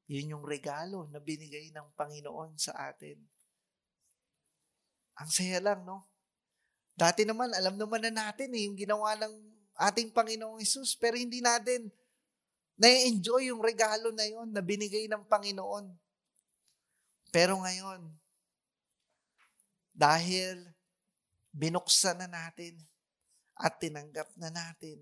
Yun 0.10 0.32
yung 0.38 0.46
regalo 0.46 1.06
na 1.14 1.22
binigay 1.22 1.70
ng 1.70 1.94
Panginoon 1.94 2.58
sa 2.58 2.90
atin. 2.90 3.22
Ang 5.22 5.30
saya 5.30 5.62
lang, 5.62 5.86
no? 5.86 6.10
Dati 6.98 7.26
naman, 7.26 7.54
alam 7.54 7.78
naman 7.78 8.02
na 8.02 8.14
natin 8.14 8.54
eh, 8.58 8.66
yung 8.66 8.78
ginawa 8.78 9.14
ng 9.22 9.34
ating 9.78 10.10
Panginoong 10.14 10.62
Isus, 10.62 10.98
pero 10.98 11.18
hindi 11.18 11.42
natin 11.42 11.90
na-enjoy 12.82 13.54
yung 13.54 13.62
regalo 13.62 14.10
na 14.10 14.26
yon 14.26 14.50
na 14.50 14.66
binigay 14.66 15.06
ng 15.06 15.22
Panginoon. 15.30 15.94
Pero 17.30 17.62
ngayon, 17.62 18.10
dahil 19.94 20.66
binuksan 21.54 22.18
na 22.18 22.28
natin 22.28 22.74
at 23.54 23.78
tinanggap 23.78 24.34
na 24.40 24.50
natin. 24.50 24.98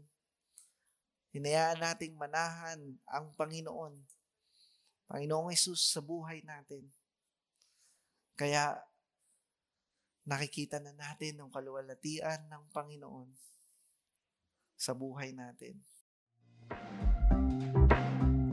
Hinayaan 1.31 1.79
nating 1.79 2.19
manahan 2.19 2.99
ang 3.07 3.31
Panginoon. 3.39 3.95
Panginoong 5.07 5.53
Yesus 5.53 5.79
sa 5.93 6.03
buhay 6.03 6.43
natin. 6.43 6.83
Kaya 8.35 8.75
nakikita 10.27 10.83
na 10.83 10.91
natin 10.91 11.39
ang 11.39 11.49
kaluwalhatian 11.53 12.49
ng 12.49 12.63
Panginoon 12.75 13.29
sa 14.75 14.91
buhay 14.91 15.31
natin. 15.31 15.79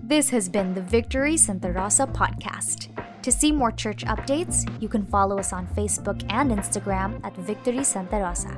This 0.06 0.30
has 0.30 0.48
been 0.48 0.72
the 0.72 0.82
Victory 0.82 1.36
Santa 1.36 1.72
Rosa 1.72 2.06
podcast. 2.06 2.94
To 3.22 3.32
see 3.32 3.50
more 3.50 3.72
church 3.72 4.04
updates, 4.04 4.62
you 4.80 4.86
can 4.88 5.04
follow 5.04 5.36
us 5.36 5.52
on 5.52 5.66
Facebook 5.74 6.24
and 6.30 6.52
Instagram 6.52 7.18
at 7.24 7.36
Victory 7.38 7.82
Santa 7.82 8.18
Rosa. 8.18 8.56